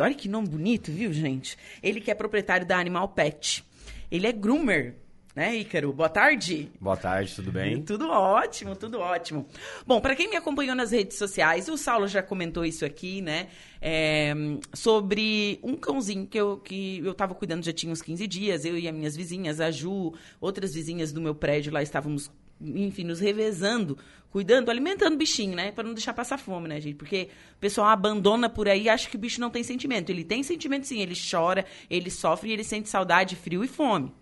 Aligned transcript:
Olha 0.00 0.14
que 0.14 0.28
nome 0.28 0.46
bonito, 0.46 0.92
viu, 0.92 1.12
gente? 1.12 1.58
Ele 1.82 2.00
que 2.00 2.08
é 2.08 2.14
proprietário 2.14 2.64
da 2.64 2.78
Animal 2.78 3.08
Pet. 3.08 3.64
Ele 4.08 4.28
é 4.28 4.32
groomer, 4.32 4.94
né, 5.34 5.56
Ícaro? 5.56 5.92
Boa 5.92 6.08
tarde. 6.08 6.70
Boa 6.80 6.96
tarde, 6.96 7.34
tudo 7.34 7.50
bem? 7.50 7.82
Tudo 7.82 8.08
ótimo, 8.08 8.76
tudo 8.76 9.00
ótimo. 9.00 9.44
Bom, 9.84 10.00
para 10.00 10.14
quem 10.14 10.30
me 10.30 10.36
acompanhou 10.36 10.76
nas 10.76 10.92
redes 10.92 11.18
sociais, 11.18 11.68
o 11.68 11.76
Saulo 11.76 12.06
já 12.06 12.22
comentou 12.22 12.64
isso 12.64 12.84
aqui, 12.84 13.20
né? 13.20 13.48
É, 13.82 14.32
sobre 14.72 15.58
um 15.64 15.74
cãozinho 15.74 16.28
que 16.28 16.38
eu, 16.38 16.58
que 16.58 17.00
eu 17.04 17.12
tava 17.12 17.34
cuidando 17.34 17.64
já 17.64 17.72
tinha 17.72 17.92
uns 17.92 18.00
15 18.00 18.24
dias, 18.28 18.64
eu 18.64 18.78
e 18.78 18.86
as 18.86 18.94
minhas 18.94 19.16
vizinhas, 19.16 19.60
a 19.60 19.68
Ju, 19.72 20.14
outras 20.40 20.74
vizinhas 20.74 21.12
do 21.12 21.20
meu 21.20 21.34
prédio 21.34 21.72
lá 21.72 21.82
estávamos 21.82 22.30
enfim, 22.60 23.04
nos 23.04 23.20
revezando, 23.20 23.98
cuidando, 24.30 24.70
alimentando 24.70 25.14
o 25.14 25.18
bichinho, 25.18 25.54
né? 25.54 25.72
Para 25.72 25.84
não 25.84 25.94
deixar 25.94 26.12
passar 26.12 26.38
fome, 26.38 26.68
né, 26.68 26.80
gente? 26.80 26.96
Porque 26.96 27.28
o 27.56 27.60
pessoal 27.60 27.88
abandona 27.88 28.48
por 28.48 28.68
aí 28.68 28.84
e 28.84 28.88
acha 28.88 29.08
que 29.08 29.16
o 29.16 29.18
bicho 29.18 29.40
não 29.40 29.50
tem 29.50 29.62
sentimento. 29.62 30.10
Ele 30.10 30.24
tem 30.24 30.42
sentimento 30.42 30.86
sim, 30.86 31.00
ele 31.00 31.14
chora, 31.30 31.64
ele 31.88 32.10
sofre 32.10 32.50
e 32.50 32.52
ele 32.52 32.64
sente 32.64 32.88
saudade, 32.88 33.36
frio 33.36 33.64
e 33.64 33.68
fome, 33.68 34.12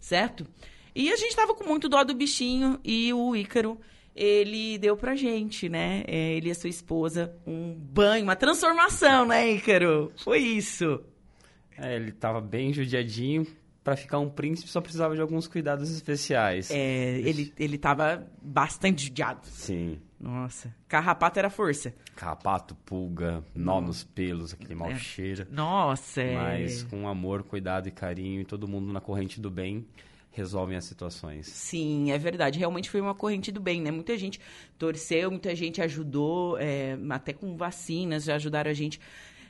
certo? 0.00 0.46
E 0.94 1.12
a 1.12 1.16
gente 1.16 1.34
tava 1.34 1.54
com 1.54 1.64
muito 1.64 1.88
dó 1.88 2.04
do 2.04 2.14
bichinho 2.14 2.78
e 2.84 3.12
o 3.12 3.34
Ícaro, 3.34 3.80
ele 4.14 4.78
deu 4.78 4.96
pra 4.96 5.16
gente, 5.16 5.68
né? 5.68 6.04
É, 6.06 6.34
ele 6.34 6.48
e 6.48 6.52
a 6.52 6.54
sua 6.54 6.70
esposa, 6.70 7.34
um 7.46 7.74
banho, 7.74 8.22
uma 8.22 8.36
transformação, 8.36 9.26
né, 9.26 9.50
Ícaro? 9.50 10.12
Foi 10.16 10.38
isso. 10.38 11.00
É, 11.76 11.96
ele 11.96 12.12
tava 12.12 12.40
bem 12.40 12.72
judiadinho, 12.72 13.44
para 13.84 13.96
ficar 13.96 14.18
um 14.18 14.30
príncipe 14.30 14.70
só 14.70 14.80
precisava 14.80 15.14
de 15.14 15.20
alguns 15.20 15.46
cuidados 15.46 15.90
especiais. 15.90 16.70
É, 16.70 17.18
ele, 17.18 17.52
ele 17.58 17.76
tava 17.76 18.26
bastante 18.42 19.04
judiado. 19.04 19.46
Sim. 19.46 20.00
Nossa. 20.18 20.74
Carrapato 20.88 21.38
era 21.38 21.50
força. 21.50 21.94
Carrapato, 22.16 22.74
pulga, 22.86 23.44
nó 23.54 23.82
nos 23.82 24.02
pelos, 24.02 24.54
aquele 24.54 24.74
mau 24.74 24.90
é. 24.90 24.96
cheiro. 24.96 25.46
Nossa, 25.50 26.22
é. 26.22 26.34
Mas 26.34 26.82
com 26.84 27.06
amor, 27.06 27.42
cuidado 27.42 27.86
e 27.86 27.90
carinho 27.90 28.40
e 28.40 28.44
todo 28.46 28.66
mundo 28.66 28.90
na 28.90 29.02
corrente 29.02 29.38
do 29.38 29.50
bem 29.50 29.86
resolvem 30.30 30.76
as 30.76 30.84
situações. 30.86 31.46
Sim, 31.46 32.10
é 32.10 32.18
verdade. 32.18 32.58
Realmente 32.58 32.88
foi 32.88 33.00
uma 33.00 33.14
corrente 33.14 33.52
do 33.52 33.60
bem, 33.60 33.82
né? 33.82 33.90
Muita 33.90 34.16
gente 34.16 34.40
torceu, 34.78 35.30
muita 35.30 35.54
gente 35.54 35.80
ajudou, 35.82 36.58
é, 36.58 36.98
até 37.10 37.32
com 37.32 37.54
vacinas 37.56 38.24
já 38.24 38.34
ajudaram 38.34 38.70
a 38.70 38.74
gente 38.74 38.98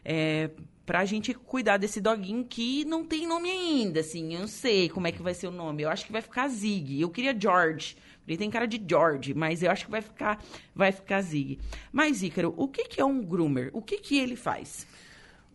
é, 0.05 0.51
pra 0.85 1.05
gente 1.05 1.33
cuidar 1.33 1.77
desse 1.77 2.01
doguinho 2.01 2.45
que 2.45 2.85
não 2.85 3.05
tem 3.05 3.27
nome 3.27 3.51
ainda, 3.51 4.01
assim. 4.01 4.35
Eu 4.35 4.41
não 4.41 4.49
sei 4.49 4.89
como 4.89 5.07
é 5.07 5.13
que 5.13 5.23
vai 5.23 5.35
ser 5.35 5.47
o 5.47 5.51
nome. 5.51 5.83
Eu 5.83 5.89
acho 5.89 6.07
que 6.07 6.13
vai 6.13 6.23
ficar 6.23 6.49
Zig. 6.49 7.01
Eu 7.01 7.11
queria 7.11 7.39
George. 7.39 7.97
Ele 8.27 8.39
tem 8.39 8.51
cara 8.51 8.67
de 8.67 8.83
George, 8.87 9.35
mas 9.35 9.63
eu 9.63 9.71
acho 9.71 9.85
que 9.85 9.91
vai 9.91 10.01
ficar, 10.01 10.43
vai 10.75 10.93
ficar 10.93 11.21
Zig. 11.21 11.59
Mas, 11.93 12.23
Ícaro, 12.23 12.55
o 12.57 12.69
que, 12.69 12.85
que 12.85 13.01
é 13.01 13.05
um 13.05 13.23
groomer? 13.23 13.71
O 13.73 13.83
que, 13.83 13.99
que 13.99 14.19
ele 14.19 14.37
faz? 14.37 14.87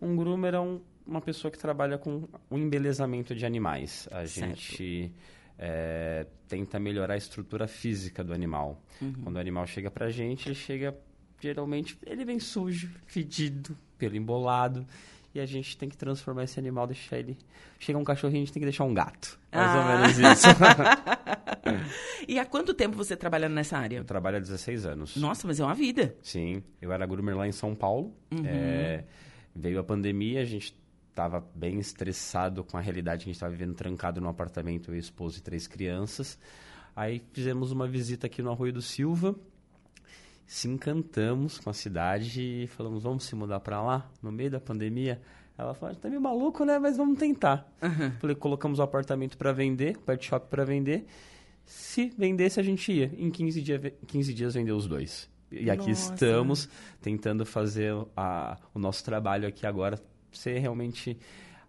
Um 0.01 0.15
groomer 0.15 0.53
é 0.53 0.59
um, 0.59 0.79
uma 1.05 1.21
pessoa 1.21 1.51
que 1.51 1.57
trabalha 1.57 1.97
com 1.97 2.27
o 2.49 2.57
embelezamento 2.57 3.35
de 3.35 3.45
animais. 3.45 4.07
A 4.11 4.25
certo. 4.25 4.55
gente 4.55 5.11
é, 5.57 6.27
tenta 6.47 6.79
melhorar 6.79 7.15
a 7.15 7.17
estrutura 7.17 7.67
física 7.67 8.23
do 8.23 8.33
animal. 8.33 8.81
Uhum. 9.01 9.13
Quando 9.23 9.35
o 9.35 9.39
animal 9.39 9.65
chega 9.65 9.89
pra 9.89 10.09
gente, 10.09 10.47
ele 10.47 10.55
chega, 10.55 10.95
geralmente, 11.41 11.97
ele 12.05 12.23
vem 12.23 12.39
sujo, 12.39 12.91
fedido, 13.07 13.75
pelo 13.99 14.15
embolado. 14.15 14.87
E 15.35 15.39
a 15.39 15.45
gente 15.45 15.77
tem 15.77 15.87
que 15.87 15.95
transformar 15.95 16.45
esse 16.45 16.57
animal, 16.57 16.87
deixar 16.87 17.19
ele. 17.19 17.37
Chega 17.77 17.99
um 17.99 18.03
cachorrinho, 18.03 18.41
a 18.41 18.45
gente 18.45 18.53
tem 18.53 18.61
que 18.61 18.65
deixar 18.65 18.83
um 18.83 18.93
gato. 18.93 19.37
Mais 19.53 19.69
ah. 19.69 19.79
ou 19.79 19.85
menos 19.85 20.17
isso. 20.17 20.47
e 22.27 22.39
há 22.39 22.45
quanto 22.45 22.73
tempo 22.73 22.97
você 22.97 23.15
trabalhando 23.15 23.53
nessa 23.53 23.77
área? 23.77 23.97
Eu 23.97 24.03
trabalho 24.03 24.37
há 24.37 24.39
16 24.39 24.87
anos. 24.87 25.15
Nossa, 25.17 25.45
mas 25.45 25.59
é 25.59 25.63
uma 25.63 25.75
vida. 25.75 26.15
Sim. 26.23 26.63
Eu 26.81 26.91
era 26.91 27.05
groomer 27.05 27.37
lá 27.37 27.47
em 27.47 27.51
São 27.51 27.75
Paulo. 27.75 28.11
Uhum. 28.31 28.43
É, 28.43 29.03
veio 29.55 29.79
a 29.79 29.83
pandemia, 29.83 30.41
a 30.41 30.45
gente 30.45 30.75
estava 31.09 31.45
bem 31.53 31.79
estressado 31.79 32.63
com 32.63 32.77
a 32.77 32.81
realidade 32.81 33.23
que 33.23 33.29
a 33.29 33.31
gente 33.31 33.35
estava 33.35 33.51
vivendo 33.51 33.75
trancado 33.75 34.19
no 34.19 34.29
apartamento, 34.29 34.91
eu, 34.91 34.97
esposo 34.97 35.37
e 35.37 35.41
três 35.41 35.67
crianças. 35.67 36.39
Aí 36.95 37.21
fizemos 37.33 37.71
uma 37.71 37.87
visita 37.87 38.25
aqui 38.25 38.41
no 38.41 38.51
Arroio 38.51 38.73
do 38.73 38.81
Silva 38.81 39.35
se 40.49 40.67
encantamos 40.67 41.59
com 41.59 41.69
a 41.69 41.73
cidade 41.73 42.41
e 42.41 42.65
falamos, 42.65 43.03
vamos 43.03 43.23
se 43.23 43.35
mudar 43.35 43.59
para 43.59 43.79
lá, 43.83 44.09
no 44.19 44.31
meio 44.31 44.49
da 44.49 44.59
pandemia. 44.59 45.21
Ela 45.55 45.75
falou, 45.75 45.95
tá 45.95 46.09
meio 46.09 46.19
maluco, 46.19 46.65
né? 46.65 46.79
Mas 46.79 46.97
vamos 46.97 47.19
tentar. 47.19 47.71
Uhum. 47.79 48.11
Falei, 48.19 48.35
colocamos 48.35 48.79
o 48.79 48.81
apartamento 48.81 49.37
para 49.37 49.51
vender, 49.51 49.97
o 49.97 49.99
pet 49.99 50.25
shop 50.25 50.47
para 50.49 50.65
vender. 50.65 51.05
Se 51.63 52.11
vendesse, 52.17 52.59
a 52.59 52.63
gente 52.63 52.91
ia. 52.91 53.11
Em 53.15 53.29
15, 53.29 53.61
dia, 53.61 53.79
15 54.07 54.33
dias 54.33 54.55
vendeu 54.55 54.75
os 54.75 54.87
dois. 54.87 55.29
E 55.51 55.69
aqui 55.69 55.89
Nossa. 55.89 56.13
estamos 56.13 56.67
tentando 56.99 57.45
fazer 57.45 57.93
a, 58.17 58.57
o 58.73 58.79
nosso 58.79 59.03
trabalho 59.05 59.47
aqui 59.47 59.67
agora 59.67 60.01
ser 60.31 60.57
realmente... 60.57 61.15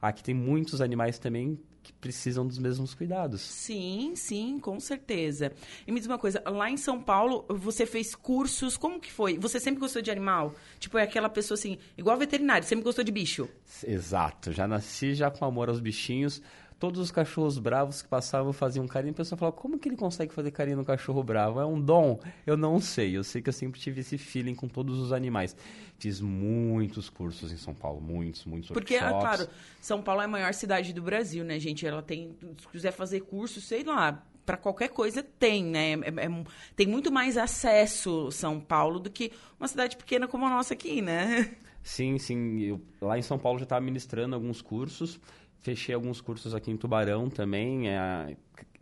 Aqui 0.01 0.25
tem 0.25 0.35
muitos 0.35 0.81
animais 0.81 1.19
também 1.19 1.61
que 1.83 1.93
precisam 1.93 2.47
dos 2.47 2.59
mesmos 2.59 2.95
cuidados. 2.95 3.41
Sim, 3.41 4.13
sim, 4.15 4.59
com 4.59 4.79
certeza. 4.79 5.53
E 5.87 5.93
me 5.93 5.99
diz 6.01 6.07
uma 6.07 6.19
coisa, 6.19 6.43
lá 6.47 6.71
em 6.71 6.77
São 6.77 7.01
Paulo, 7.01 7.45
você 7.49 7.87
fez 7.87 8.15
cursos, 8.15 8.77
como 8.77 9.01
que 9.01 9.13
foi? 9.13 9.39
Você 9.39 9.59
sempre 9.59 9.81
gostou 9.81 10.03
de 10.03 10.11
animal? 10.11 10.55
Tipo, 10.79 10.99
é 10.99 11.03
aquela 11.03 11.29
pessoa 11.29 11.57
assim, 11.57 11.79
igual 11.97 12.17
veterinário, 12.17 12.67
sempre 12.67 12.85
gostou 12.85 13.05
de 13.05 13.13
bicho? 13.13 13.49
Exato, 13.87 14.53
já 14.53 14.67
nasci 14.69 15.15
já 15.15 15.31
com 15.31 15.45
amor 15.45 15.69
aos 15.69 15.81
bichinhos 15.81 16.43
todos 16.81 16.99
os 16.99 17.11
cachorros 17.13 17.59
bravos 17.59 18.01
que 18.01 18.09
passavam 18.09 18.55
faziam 18.55 18.89
carinho. 18.89 19.13
A 19.13 19.17
pessoa 19.17 19.39
falava, 19.39 19.55
como 19.55 19.79
que 19.79 19.87
ele 19.87 19.97
consegue 19.97 20.33
fazer 20.33 20.51
carinho 20.51 20.79
no 20.79 20.85
cachorro 20.85 21.23
bravo? 21.23 21.61
É 21.61 21.67
um 21.67 21.79
dom? 21.79 22.19
Eu 22.47 22.57
não 22.57 22.81
sei. 22.81 23.17
Eu 23.17 23.23
sei 23.23 23.43
que 23.43 23.51
eu 23.51 23.53
sempre 23.53 23.79
tive 23.79 24.01
esse 24.01 24.17
feeling 24.17 24.55
com 24.55 24.67
todos 24.67 24.99
os 24.99 25.13
animais. 25.13 25.55
Fiz 25.99 26.23
muitos 26.23 27.11
cursos 27.11 27.53
em 27.53 27.59
São 27.59 27.75
Paulo, 27.75 28.01
muitos, 28.01 28.47
muitos 28.47 28.71
Porque, 28.71 28.95
é 28.95 29.03
workshops. 29.03 29.21
claro, 29.21 29.51
São 29.79 30.03
Paulo 30.03 30.23
é 30.23 30.25
a 30.25 30.29
maior 30.29 30.55
cidade 30.55 30.95
do 30.95 31.03
Brasil, 31.03 31.45
né, 31.45 31.61
gente? 31.61 31.87
Ela 31.87 32.01
tem, 32.03 32.35
se 32.59 32.67
quiser 32.69 32.93
fazer 32.93 33.21
curso, 33.21 33.61
sei 33.61 33.85
lá, 33.85 34.25
para 34.47 34.57
qualquer 34.57 34.89
coisa 34.89 35.23
tem, 35.23 35.63
né? 35.63 35.93
É, 35.93 36.27
é, 36.27 36.45
tem 36.75 36.87
muito 36.87 37.13
mais 37.13 37.37
acesso 37.37 38.31
São 38.33 38.59
Paulo 38.59 38.99
do 38.99 39.11
que 39.11 39.33
uma 39.59 39.69
cidade 39.69 39.99
pequena 39.99 40.27
como 40.27 40.47
a 40.47 40.49
nossa 40.49 40.73
aqui, 40.73 41.03
né? 41.03 41.55
Sim, 41.83 42.17
sim. 42.17 42.61
Eu, 42.63 42.81
lá 43.03 43.19
em 43.19 43.23
São 43.23 43.39
Paulo 43.39 43.59
já 43.59 43.65
estava 43.65 43.85
ministrando 43.85 44.35
alguns 44.35 44.63
cursos 44.63 45.21
Fechei 45.61 45.95
alguns 45.95 46.21
cursos 46.21 46.55
aqui 46.55 46.71
em 46.71 46.77
Tubarão 46.77 47.29
também, 47.29 47.89
é, 47.89 48.37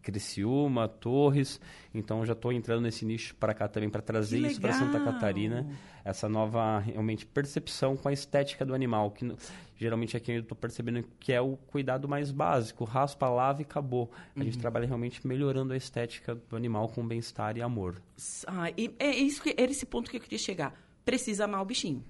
Criciúma, 0.09 0.89
Torres. 0.89 1.61
Então 1.93 2.25
já 2.25 2.33
estou 2.33 2.53
entrando 2.53 2.83
nesse 2.83 3.05
nicho 3.05 3.35
para 3.35 3.53
cá 3.53 3.69
também 3.69 3.91
para 3.91 4.01
trazer 4.01 4.39
isso 4.39 4.61
para 4.61 4.73
Santa 4.73 4.99
Catarina, 5.01 5.69
essa 6.05 6.29
nova 6.29 6.79
realmente 6.79 7.27
percepção 7.27 7.97
com 7.97 8.09
a 8.09 8.13
estética 8.13 8.65
do 8.65 8.75
animal, 8.75 9.11
que 9.11 9.31
geralmente 9.77 10.17
aqui 10.17 10.33
eu 10.33 10.41
estou 10.41 10.57
percebendo 10.57 11.05
que 11.21 11.33
é 11.33 11.41
o 11.41 11.57
cuidado 11.57 12.09
mais 12.09 12.31
básico, 12.31 12.85
raspa, 12.85 13.29
lava 13.29 13.61
e 13.61 13.65
acabou. 13.65 14.11
A 14.35 14.39
uhum. 14.39 14.45
gente 14.47 14.59
trabalha 14.59 14.87
realmente 14.87 15.27
melhorando 15.27 15.75
a 15.75 15.77
estética 15.77 16.35
do 16.35 16.57
animal 16.57 16.89
com 16.89 17.07
bem-estar 17.07 17.57
e 17.59 17.63
amor. 17.63 18.01
Ah, 18.47 18.71
e 18.77 18.95
é 18.99 19.11
isso 19.11 19.43
que 19.43 19.55
era 19.59 19.71
esse 19.71 19.85
ponto 19.85 20.11
que 20.11 20.17
eu 20.17 20.21
queria 20.21 20.39
chegar. 20.39 20.75
Precisa 21.05 21.45
amar 21.45 21.61
o 21.61 21.65
bichinho. 21.67 22.03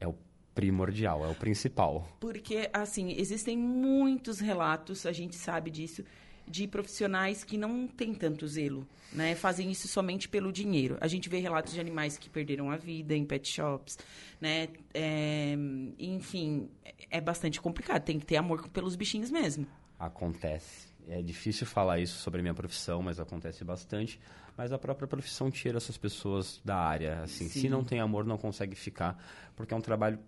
É 0.00 0.08
o 0.08 0.14
primordial, 0.54 1.24
é 1.24 1.28
o 1.28 1.34
principal. 1.34 2.08
Porque, 2.20 2.68
assim, 2.72 3.12
existem 3.12 3.56
muitos 3.56 4.40
relatos, 4.40 5.06
a 5.06 5.12
gente 5.12 5.36
sabe 5.36 5.70
disso, 5.70 6.04
de 6.46 6.66
profissionais 6.66 7.44
que 7.44 7.56
não 7.56 7.86
têm 7.86 8.14
tanto 8.14 8.46
zelo, 8.46 8.86
né? 9.12 9.34
Fazem 9.34 9.70
isso 9.70 9.88
somente 9.88 10.28
pelo 10.28 10.52
dinheiro. 10.52 10.98
A 11.00 11.06
gente 11.06 11.28
vê 11.28 11.38
relatos 11.38 11.72
de 11.72 11.80
animais 11.80 12.18
que 12.18 12.28
perderam 12.28 12.70
a 12.70 12.76
vida 12.76 13.14
em 13.14 13.24
pet 13.24 13.48
shops, 13.48 13.98
né? 14.40 14.68
É, 14.92 15.54
enfim, 15.98 16.68
é 17.10 17.20
bastante 17.20 17.60
complicado. 17.60 18.02
Tem 18.02 18.18
que 18.18 18.26
ter 18.26 18.36
amor 18.36 18.68
pelos 18.68 18.96
bichinhos 18.96 19.30
mesmo. 19.30 19.66
Acontece. 19.98 20.92
É 21.08 21.20
difícil 21.20 21.66
falar 21.66 21.98
isso 21.98 22.18
sobre 22.18 22.40
a 22.40 22.42
minha 22.42 22.54
profissão, 22.54 23.02
mas 23.02 23.18
acontece 23.18 23.64
bastante. 23.64 24.20
Mas 24.56 24.72
a 24.72 24.78
própria 24.78 25.08
profissão 25.08 25.50
tira 25.50 25.78
essas 25.78 25.96
pessoas 25.96 26.60
da 26.64 26.76
área. 26.76 27.22
Assim, 27.22 27.48
Sim. 27.48 27.60
se 27.60 27.68
não 27.68 27.82
tem 27.82 28.00
amor, 28.00 28.24
não 28.24 28.36
consegue 28.36 28.76
ficar, 28.76 29.18
porque 29.56 29.72
é 29.72 29.76
um 29.76 29.80
trabalho 29.80 30.18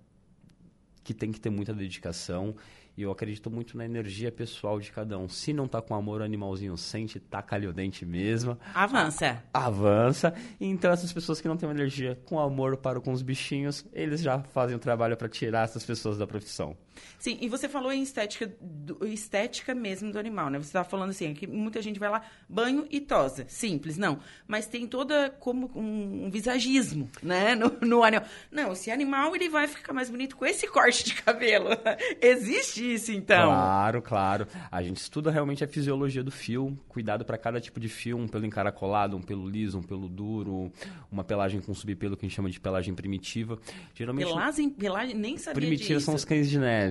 que 1.05 1.15
tem 1.15 1.31
que 1.31 1.39
ter 1.39 1.51
muita 1.51 1.73
dedicação 1.73 2.57
e 2.97 3.03
eu 3.03 3.11
acredito 3.11 3.51
muito 3.51 3.77
na 3.77 3.85
energia 3.85 4.31
pessoal 4.31 4.79
de 4.79 4.93
cada 4.93 5.19
um. 5.19 5.29
Se 5.29 5.53
não 5.53 5.67
tá 5.67 5.83
com 5.83 5.95
amor, 5.95 6.21
o 6.21 6.25
animalzinho 6.25 6.77
sente, 6.77 7.19
taca-lhe 7.19 7.67
o 7.67 7.73
dente 7.73 8.07
mesmo. 8.07 8.57
Avança. 8.73 9.43
Avança. 9.53 10.33
Então, 10.61 10.93
essas 10.93 11.13
pessoas 11.13 11.41
que 11.41 11.49
não 11.49 11.57
têm 11.57 11.69
uma 11.69 11.75
energia 11.75 12.17
com 12.25 12.39
amor 12.39 12.77
para 12.77 13.01
com 13.01 13.13
os 13.13 13.21
bichinhos, 13.21 13.85
eles 13.93 14.21
já 14.21 14.39
fazem 14.41 14.77
o 14.77 14.79
trabalho 14.79 15.17
para 15.17 15.29
tirar 15.29 15.65
essas 15.65 15.85
pessoas 15.85 16.17
da 16.17 16.27
profissão. 16.27 16.77
Sim, 17.19 17.39
e 17.41 17.49
você 17.49 17.69
falou 17.69 17.93
em 17.93 18.03
estética, 18.03 18.51
do, 18.61 19.07
estética 19.07 19.75
mesmo 19.75 20.13
do 20.13 20.19
animal, 20.19 20.49
né? 20.49 20.59
Você 20.59 20.69
estava 20.69 20.89
falando 20.89 21.11
assim, 21.11 21.35
que 21.35 21.47
muita 21.47 21.83
gente 21.83 21.99
vai 21.99 22.09
lá, 22.09 22.23
banho 22.49 22.87
e 22.91 23.01
tosa. 23.01 23.45
Simples, 23.49 23.99
não. 23.99 24.19
Mas 24.47 24.67
tem 24.67 24.87
toda 24.87 25.31
como 25.41 25.71
um, 25.75 26.27
um 26.27 26.31
visagismo, 26.31 27.11
né? 27.23 27.55
No, 27.55 27.77
no 27.81 28.03
animal. 28.03 28.27
Não, 28.51 28.73
esse 28.73 28.91
animal 28.91 29.35
ele 29.35 29.49
vai 29.49 29.67
ficar 29.67 29.93
mais 29.93 30.09
bonito 30.09 30.37
com 30.37 30.47
esse 30.47 30.67
corte 30.67 30.85
corte 30.85 31.05
de 31.05 31.15
cabelo. 31.15 31.71
Existe 32.21 32.95
isso, 32.95 33.11
então? 33.11 33.47
Claro, 33.47 34.03
claro. 34.03 34.47
A 34.71 34.83
gente 34.83 34.99
estuda 34.99 35.31
realmente 35.31 35.65
a 35.65 35.67
fisiologia 35.67 36.23
do 36.23 36.31
fio, 36.31 36.79
cuidado 36.89 37.25
para 37.25 37.39
cada 37.39 37.61
tipo 37.61 37.81
de 37.81 37.89
fio, 37.89 38.17
um 38.17 38.29
pelo 38.29 38.45
encaracolado, 38.45 39.17
um 39.17 39.23
pelo 39.23 39.49
liso, 39.49 39.79
um 39.79 39.83
pelo 39.83 40.09
duro, 40.09 40.71
uma 41.11 41.25
pelagem 41.25 41.61
com 41.61 41.75
subpelo 41.75 42.17
que 42.17 42.27
a 42.27 42.29
gente 42.29 42.37
chama 42.37 42.51
de 42.51 42.61
pelagem 42.61 42.95
primitiva. 42.95 43.59
Geralmente 43.95 44.27
pelagem, 44.27 44.71
pelagem 44.71 45.15
nem 45.17 45.39
sabia 45.39 45.55
Primitiva 45.55 45.95
disso. 45.95 46.07
são 46.07 46.15
os 46.15 46.25
cães 46.25 46.49
de 46.49 46.59
neve, 46.59 46.84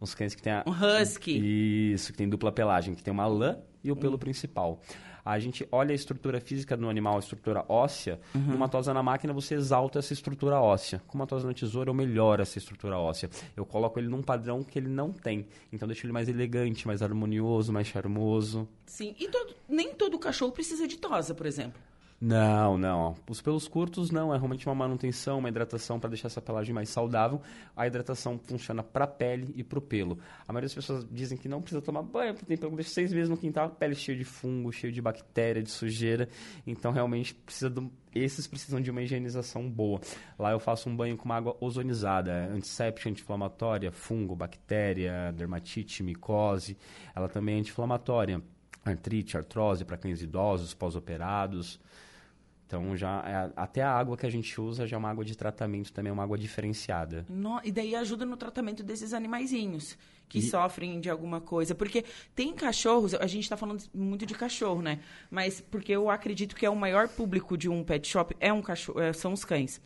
os 0.00 0.14
cães 0.14 0.34
que 0.34 0.42
tem 0.42 0.52
a 0.52 0.64
um 0.66 0.70
husky. 0.70 1.92
Isso, 1.92 2.12
que 2.12 2.18
tem 2.18 2.28
dupla 2.28 2.50
pelagem, 2.50 2.94
que 2.94 3.02
tem 3.02 3.12
uma 3.12 3.26
lã 3.26 3.58
e 3.84 3.90
o 3.90 3.96
pelo 3.96 4.18
principal 4.18 4.80
a 5.24 5.38
gente 5.38 5.66
olha 5.70 5.92
a 5.92 5.94
estrutura 5.94 6.40
física 6.40 6.76
do 6.76 6.88
animal, 6.88 7.16
a 7.16 7.18
estrutura 7.20 7.64
óssea, 7.68 8.20
uhum. 8.34 8.40
numa 8.40 8.68
tosa 8.68 8.92
na 8.92 9.02
máquina 9.02 9.32
você 9.32 9.54
exalta 9.54 9.98
essa 9.98 10.12
estrutura 10.12 10.60
óssea. 10.60 11.00
Com 11.06 11.16
uma 11.16 11.26
tosa 11.26 11.46
na 11.46 11.54
tesoura 11.54 11.90
eu 11.90 11.94
melhoro 11.94 12.42
essa 12.42 12.58
estrutura 12.58 12.98
óssea. 12.98 13.30
Eu 13.56 13.64
coloco 13.64 13.98
ele 13.98 14.08
num 14.08 14.22
padrão 14.22 14.62
que 14.62 14.78
ele 14.78 14.88
não 14.88 15.12
tem. 15.12 15.46
Então 15.72 15.86
deixo 15.86 16.04
ele 16.04 16.12
mais 16.12 16.28
elegante, 16.28 16.86
mais 16.86 17.02
harmonioso, 17.02 17.72
mais 17.72 17.86
charmoso. 17.86 18.68
Sim, 18.84 19.14
e 19.18 19.28
todo, 19.28 19.54
nem 19.68 19.94
todo 19.94 20.18
cachorro 20.18 20.52
precisa 20.52 20.88
de 20.88 20.98
tosa, 20.98 21.34
por 21.34 21.46
exemplo. 21.46 21.80
Não, 22.24 22.78
não. 22.78 23.16
Os 23.28 23.42
pelos 23.42 23.66
curtos 23.66 24.12
não, 24.12 24.32
é 24.32 24.36
realmente 24.36 24.64
uma 24.66 24.76
manutenção, 24.76 25.40
uma 25.40 25.48
hidratação 25.48 25.98
para 25.98 26.10
deixar 26.10 26.28
essa 26.28 26.40
pelagem 26.40 26.72
mais 26.72 26.88
saudável. 26.88 27.42
A 27.76 27.84
hidratação 27.84 28.38
funciona 28.38 28.80
para 28.80 29.06
a 29.06 29.08
pele 29.08 29.52
e 29.56 29.64
para 29.64 29.80
o 29.80 29.82
pelo. 29.82 30.20
A 30.46 30.52
maioria 30.52 30.68
das 30.68 30.74
pessoas 30.74 31.04
dizem 31.10 31.36
que 31.36 31.48
não 31.48 31.60
precisa 31.60 31.82
tomar 31.82 32.02
banho, 32.02 32.32
porque 32.34 32.46
tem 32.46 32.56
pelo 32.56 32.76
deixa 32.76 32.90
seis 32.90 33.12
meses 33.12 33.28
no 33.28 33.36
quintal, 33.36 33.70
pele 33.70 33.96
cheia 33.96 34.16
de 34.16 34.22
fungo, 34.22 34.70
cheia 34.70 34.92
de 34.92 35.02
bactéria, 35.02 35.60
de 35.60 35.68
sujeira. 35.68 36.28
Então 36.64 36.92
realmente 36.92 37.34
precisa 37.34 37.68
de, 37.68 37.90
esses 38.14 38.46
precisam 38.46 38.80
de 38.80 38.88
uma 38.88 39.02
higienização 39.02 39.68
boa. 39.68 40.00
Lá 40.38 40.52
eu 40.52 40.60
faço 40.60 40.88
um 40.88 40.94
banho 40.94 41.16
com 41.16 41.24
uma 41.24 41.34
água 41.34 41.56
ozonizada, 41.60 42.46
antisséptica, 42.52 43.10
anti-inflamatória, 43.10 43.90
fungo, 43.90 44.36
bactéria, 44.36 45.32
dermatite, 45.32 46.04
micose. 46.04 46.78
Ela 47.16 47.28
também 47.28 47.56
é 47.56 47.58
anti-inflamatória 47.58 48.40
artrite, 48.84 49.36
artrose 49.36 49.84
para 49.84 49.96
cães 49.96 50.22
idosos, 50.22 50.74
pós-operados. 50.74 51.80
Então 52.72 52.96
já 52.96 53.22
é, 53.26 53.52
até 53.54 53.82
a 53.82 53.92
água 53.92 54.16
que 54.16 54.24
a 54.24 54.30
gente 54.30 54.58
usa 54.58 54.86
já 54.86 54.96
é 54.96 54.98
uma 54.98 55.10
água 55.10 55.22
de 55.22 55.36
tratamento 55.36 55.92
também, 55.92 56.08
é 56.08 56.12
uma 56.12 56.22
água 56.22 56.38
diferenciada. 56.38 57.26
No, 57.28 57.60
e 57.62 57.70
daí 57.70 57.94
ajuda 57.94 58.24
no 58.24 58.34
tratamento 58.34 58.82
desses 58.82 59.12
animaizinhos 59.12 59.98
que 60.26 60.38
e... 60.38 60.42
sofrem 60.42 60.98
de 60.98 61.10
alguma 61.10 61.38
coisa. 61.38 61.74
Porque 61.74 62.02
tem 62.34 62.54
cachorros, 62.54 63.12
a 63.12 63.26
gente 63.26 63.42
está 63.42 63.58
falando 63.58 63.84
muito 63.92 64.24
de 64.24 64.32
cachorro, 64.32 64.80
né? 64.80 65.00
Mas 65.30 65.60
porque 65.60 65.92
eu 65.92 66.08
acredito 66.08 66.56
que 66.56 66.64
é 66.64 66.70
o 66.70 66.74
maior 66.74 67.08
público 67.08 67.58
de 67.58 67.68
um 67.68 67.84
pet 67.84 68.08
shop 68.08 68.34
é 68.40 68.50
um 68.50 68.62
cachorro, 68.62 69.00
é, 69.00 69.12
são 69.12 69.34
os 69.34 69.44
cães. 69.44 69.78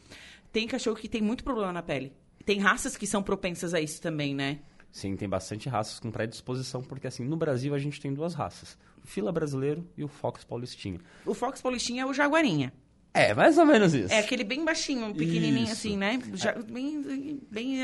Tem 0.52 0.68
cachorro 0.68 0.94
que 0.94 1.08
tem 1.08 1.20
muito 1.20 1.42
problema 1.42 1.72
na 1.72 1.82
pele. 1.82 2.12
Tem 2.44 2.60
raças 2.60 2.96
que 2.96 3.04
são 3.04 3.20
propensas 3.20 3.74
a 3.74 3.80
isso 3.80 4.00
também, 4.00 4.32
né? 4.32 4.60
Sim, 4.92 5.16
tem 5.16 5.28
bastante 5.28 5.68
raças 5.68 5.98
com 5.98 6.12
predisposição, 6.12 6.84
porque 6.84 7.08
assim, 7.08 7.24
no 7.24 7.36
Brasil 7.36 7.74
a 7.74 7.78
gente 7.80 8.00
tem 8.00 8.14
duas 8.14 8.32
raças 8.32 8.78
fila 9.06 9.32
brasileiro 9.32 9.88
e 9.97 10.05
o 10.05 10.08
Fox 10.08 10.44
Paulistinha. 10.44 11.00
O 11.25 11.32
Fox 11.32 11.62
Paulistinha 11.62 12.03
é 12.03 12.06
o 12.06 12.12
Jaguarinha. 12.12 12.73
É, 13.14 13.32
mais 13.32 13.56
ou 13.56 13.64
menos 13.64 13.94
isso. 13.94 14.12
É 14.12 14.19
aquele 14.19 14.44
bem 14.44 14.62
baixinho, 14.62 15.14
pequenininho 15.14 15.64
isso. 15.64 15.73
assim, 15.73 15.97
né? 15.97 16.20
Já, 16.35 16.53
bem, 16.53 17.41
bem 17.50 17.82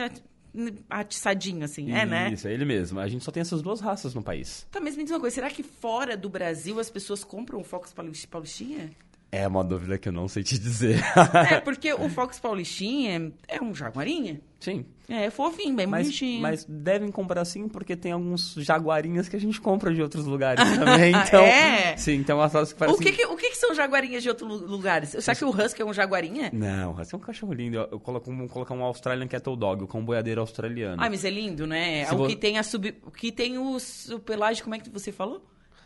atiçadinho, 0.91 1.65
assim, 1.65 1.87
Isso, 1.87 1.97
é, 1.97 2.05
né? 2.05 2.31
Isso, 2.31 2.47
é 2.47 2.53
ele 2.53 2.67
mesmo. 2.67 3.01
A 3.01 3.09
gente 3.09 3.25
só 3.25 3.31
tem 3.31 3.41
essas 3.41 3.63
duas 3.63 3.81
raças 3.81 4.15
no 4.15 4.23
país. 4.23 4.67
Tá, 4.71 4.81
mas 4.81 4.95
me 4.97 5.05
diz 5.05 5.13
uma 5.13 5.21
coisa, 5.21 5.35
será 5.35 5.49
que 5.49 5.63
fora 5.63 6.17
do 6.17 6.29
Brasil 6.29 6.79
as 6.79 6.91
pessoas 6.91 7.25
compram 7.25 7.61
o 7.61 7.65
Fox 7.65 7.95
Paulistinha? 8.29 8.91
É 9.34 9.49
uma 9.49 9.64
dúvida 9.64 9.96
que 9.96 10.11
eu 10.11 10.12
não 10.12 10.29
sei 10.29 10.43
te 10.43 10.58
dizer. 10.58 11.02
é, 11.50 11.58
porque 11.58 11.90
o 11.94 12.06
Fox 12.11 12.38
Paulistinha 12.38 13.32
é 13.49 13.62
um 13.62 13.75
jaguarinha. 13.75 14.38
Sim. 14.61 14.84
É, 15.08 15.25
é 15.25 15.31
fofinho, 15.31 15.75
bem 15.75 15.87
mas, 15.87 16.06
bonitinho. 16.06 16.43
Mas 16.43 16.67
devem 16.69 17.11
comprar 17.11 17.43
sim, 17.46 17.67
porque 17.67 17.96
tem 17.96 18.12
alguns 18.12 18.52
jaguarinhas 18.58 19.31
que 19.31 19.37
a 19.37 19.40
gente 19.40 19.58
compra 19.58 19.93
de 19.94 20.02
outros 20.02 20.26
lugares 20.26 20.62
também. 20.76 21.14
Então, 21.26 21.43
é? 21.43 21.96
Sim, 21.96 22.17
então 22.17 22.40
as 22.43 22.73
que 22.73 22.79
parecem... 22.79 23.00
O, 23.00 23.02
que, 23.02 23.12
que, 23.12 23.26
o 23.26 23.37
que, 23.37 23.50
que 23.50 23.56
são 23.56 23.75
jaguarinhas 23.75 24.23
de 24.23 24.29
outros 24.29 24.61
lugares? 24.61 25.17
Será 25.19 25.35
que 25.35 25.44
o 25.46 25.50
Husky 25.50 25.81
é 25.81 25.85
um 25.85 25.94
jaguarinha? 25.94 26.50
Não, 26.52 26.93
o 26.93 27.00
Husky 27.00 27.14
é 27.14 27.17
um 27.17 27.20
cachorro 27.20 27.55
lindo. 27.55 27.78
Eu, 27.78 27.88
eu 27.93 28.00
coloco, 28.00 28.31
vou 28.31 28.49
colocar 28.49 28.75
um 28.75 28.82
Australian 28.82 29.26
Cattle 29.28 29.56
Dog, 29.56 29.87
com 29.87 30.00
um 30.00 30.05
boiadeiro 30.05 30.43
australiano. 30.43 31.02
Ah, 31.02 31.08
mas 31.08 31.25
é 31.25 31.31
lindo, 31.31 31.67
né? 31.67 32.05
Se 32.05 32.14
o 32.14 32.26
que 32.26 32.37
tem 32.37 32.58
a 32.58 32.62
sub... 32.62 32.94
O 33.06 33.11
que 33.11 33.32
tem 33.32 33.56
o, 33.56 33.76
o 33.76 34.19
pelagem, 34.20 34.62
como 34.62 34.75
é 34.75 34.78
que 34.78 34.90
você 34.90 35.11
falou? 35.11 35.43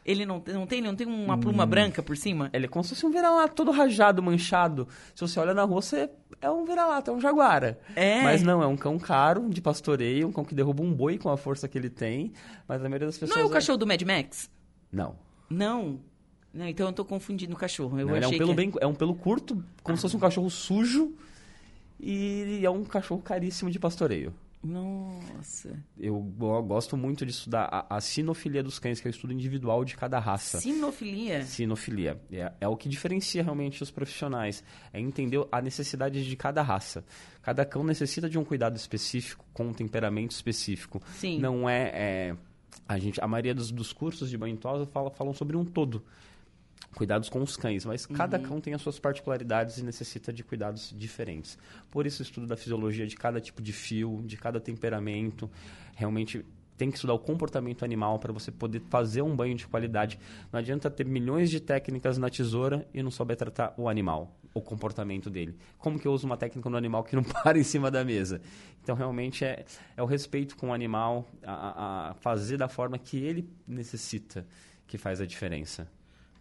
Ele 0.07 0.25
não, 0.25 0.41
não 0.47 0.67
tem, 0.67 0.81
não 0.81 0.95
tem 0.95 1.05
uma 1.05 1.37
pluma 1.37 1.65
hum. 1.65 1.67
branca 1.67 2.01
por 2.01 2.17
cima? 2.17 2.49
Ele 2.53 2.67
é 2.67 2.69
como 2.69 2.85
se 2.85 2.91
fosse 2.91 3.05
um 3.05 3.11
vira-lata 3.11 3.53
todo 3.53 3.73
rajado, 3.73 4.23
manchado. 4.23 4.87
Se 5.13 5.21
você 5.21 5.41
olha 5.41 5.53
na 5.53 5.65
rua, 5.65 5.83
você 5.83 6.09
é 6.41 6.49
um 6.49 6.65
vira-lata, 6.65 7.11
é 7.11 7.15
um 7.15 7.21
jaguara. 7.21 7.81
É. 7.97 8.23
Mas 8.23 8.41
não, 8.41 8.63
é 8.63 8.67
um 8.69 8.77
cão 8.77 9.01
caro, 9.01 9.49
de 9.51 9.61
pastoreio, 9.61 10.29
um 10.29 10.33
cão 10.33 10.45
que 10.45 10.55
derruba 10.55 10.81
um 10.81 10.95
boi 10.95 11.19
com 11.19 11.29
a 11.29 11.37
força 11.37 11.67
que 11.67 11.77
ele 11.77 11.91
tem. 11.91 12.33
Mas 12.69 12.85
a 12.85 12.89
maioria 12.89 13.09
das 13.09 13.19
pessoas... 13.19 13.37
Não 13.37 13.45
é 13.45 13.49
o 13.49 13.51
cachorro 13.51 13.79
do 13.79 13.87
Mad 13.87 14.01
Max? 14.03 14.49
Não. 14.93 15.17
Não? 15.51 15.99
Não, 16.55 16.69
então 16.69 16.87
eu 16.87 16.93
tô 16.93 17.05
confundindo 17.05 17.55
o 17.55 17.57
cachorro. 17.57 17.99
Eu 17.99 18.07
não, 18.07 18.17
é 18.17 18.29
um 18.29 18.31
pelo 18.31 18.51
que... 18.51 18.55
bem, 18.55 18.73
é 18.81 18.87
um 18.87 18.95
pelo 18.95 19.15
curto, 19.15 19.63
como 19.83 19.95
ah. 19.95 19.97
se 19.97 20.03
fosse 20.03 20.17
um 20.17 20.21
cachorro 20.21 20.49
sujo. 20.49 21.15
E 21.99 22.61
é 22.63 22.71
um 22.71 22.85
cachorro 22.85 23.23
caríssimo 23.23 23.71
de 23.73 23.79
pastoreio. 23.81 24.33
Nossa. 24.67 25.81
Eu 25.97 26.21
gosto 26.67 26.97
muito 26.97 27.25
de 27.25 27.31
estudar 27.31 27.69
a, 27.71 27.97
a, 27.97 28.01
sinofilia 28.01 28.63
dos 28.63 28.81
cães, 28.81 29.01
que 29.01 29.07
é 29.07 29.11
o 29.11 29.13
estudo 29.13 29.33
individual 29.33 29.85
de 29.85 29.97
cada 29.97 30.19
raça. 30.19 30.59
Sinofilia? 30.59 31.45
Sinofilia. 31.45 32.21
É, 32.33 32.53
é 32.63 32.69
o 32.69 32.77
que 32.77 32.89
diferencia 32.89 33.43
realmente 33.43 33.83
os 33.83 33.91
profissionais. 33.93 34.65
É 34.93 35.01
entender 35.01 35.47
a 35.53 35.63
necessidade 35.63 36.27
de 36.29 36.37
cada 36.37 36.63
raça. 36.63 37.05
Cada 37.43 37.65
cão 37.65 37.85
necessita 37.85 38.29
de 38.29 38.39
um 38.39 38.45
cuidado 38.45 38.77
específico, 38.77 39.45
com 39.53 39.69
um 39.69 39.73
temperamento 39.73 40.33
específico. 40.33 41.01
Sim. 41.15 41.39
Não 41.39 41.69
é... 41.69 41.91
é 41.95 42.37
a, 42.89 42.99
gente, 42.99 43.21
a 43.23 43.27
maioria 43.29 43.55
dos, 43.55 43.71
dos 43.71 43.93
cursos 43.93 44.29
de 44.29 44.37
banho 44.37 44.59
fala, 44.59 45.11
falam 45.11 45.33
sobre 45.33 45.57
um 45.57 45.65
todo 45.65 46.03
cuidados 46.95 47.29
com 47.29 47.43
os 47.43 47.57
cães, 47.57 47.85
mas 47.85 48.07
cada 48.07 48.39
uhum. 48.39 48.43
cão 48.43 48.61
tem 48.61 48.73
as 48.73 48.81
suas 48.81 48.99
particularidades 48.99 49.79
e 49.79 49.85
necessita 49.85 50.33
de 50.33 50.43
cuidados 50.43 50.95
diferentes. 50.97 51.59
Por 51.91 52.07
isso, 52.07 52.23
o 52.23 52.25
estudo 52.25 52.47
da 52.47 52.57
fisiologia 52.57 53.07
de 53.07 53.17
cada 53.17 53.41
tipo 53.41 53.63
de 53.63 53.73
fio, 53.73 54.23
de 54.25 54.37
cada 54.37 54.59
temperamento, 54.59 55.51
realmente 55.95 56.45
tem 56.77 56.91
que 56.91 56.97
estudar 56.97 57.15
o 57.15 57.19
comportamento 57.19 57.85
animal 57.85 58.19
para 58.19 58.33
você 58.33 58.51
poder 58.51 58.83
fazer 58.91 59.23
um 59.23 59.35
banho 59.35 59.55
de 59.55 59.67
qualidade. 59.67 60.19
Não 60.53 60.59
adianta 60.59 60.91
ter 60.91 61.07
milhões 61.07 61.51
de 61.51 61.61
técnicas 61.61 62.19
na 62.19 62.29
tesoura 62.29 62.87
e 62.93 63.03
não 63.03 63.11
souber 63.11 63.37
tratar 63.37 63.75
o 63.77 63.89
animal, 63.89 64.37
o 64.53 64.61
comportamento 64.61 65.31
dele. 65.31 65.57
Como 65.79 65.99
que 65.99 66.07
eu 66.07 66.13
uso 66.13 66.27
uma 66.27 66.37
técnica 66.37 66.69
no 66.69 66.77
animal 66.77 67.03
que 67.03 67.17
não 67.17 67.25
para 67.43 67.59
em 67.59 67.63
cima 67.63 67.91
da 67.91 68.05
mesa? 68.05 68.41
Então, 68.83 68.95
realmente, 68.95 69.45
é, 69.45 69.65
é 69.97 70.03
o 70.03 70.07
respeito 70.07 70.57
com 70.57 70.69
o 70.69 70.73
animal, 70.73 71.27
a, 71.43 72.11
a 72.11 72.15
fazer 72.15 72.57
da 72.57 72.69
forma 72.69 72.99
que 72.99 73.17
ele 73.17 73.49
necessita 73.67 74.47
que 74.87 74.99
faz 74.99 75.21
a 75.21 75.27
diferença. 75.27 75.89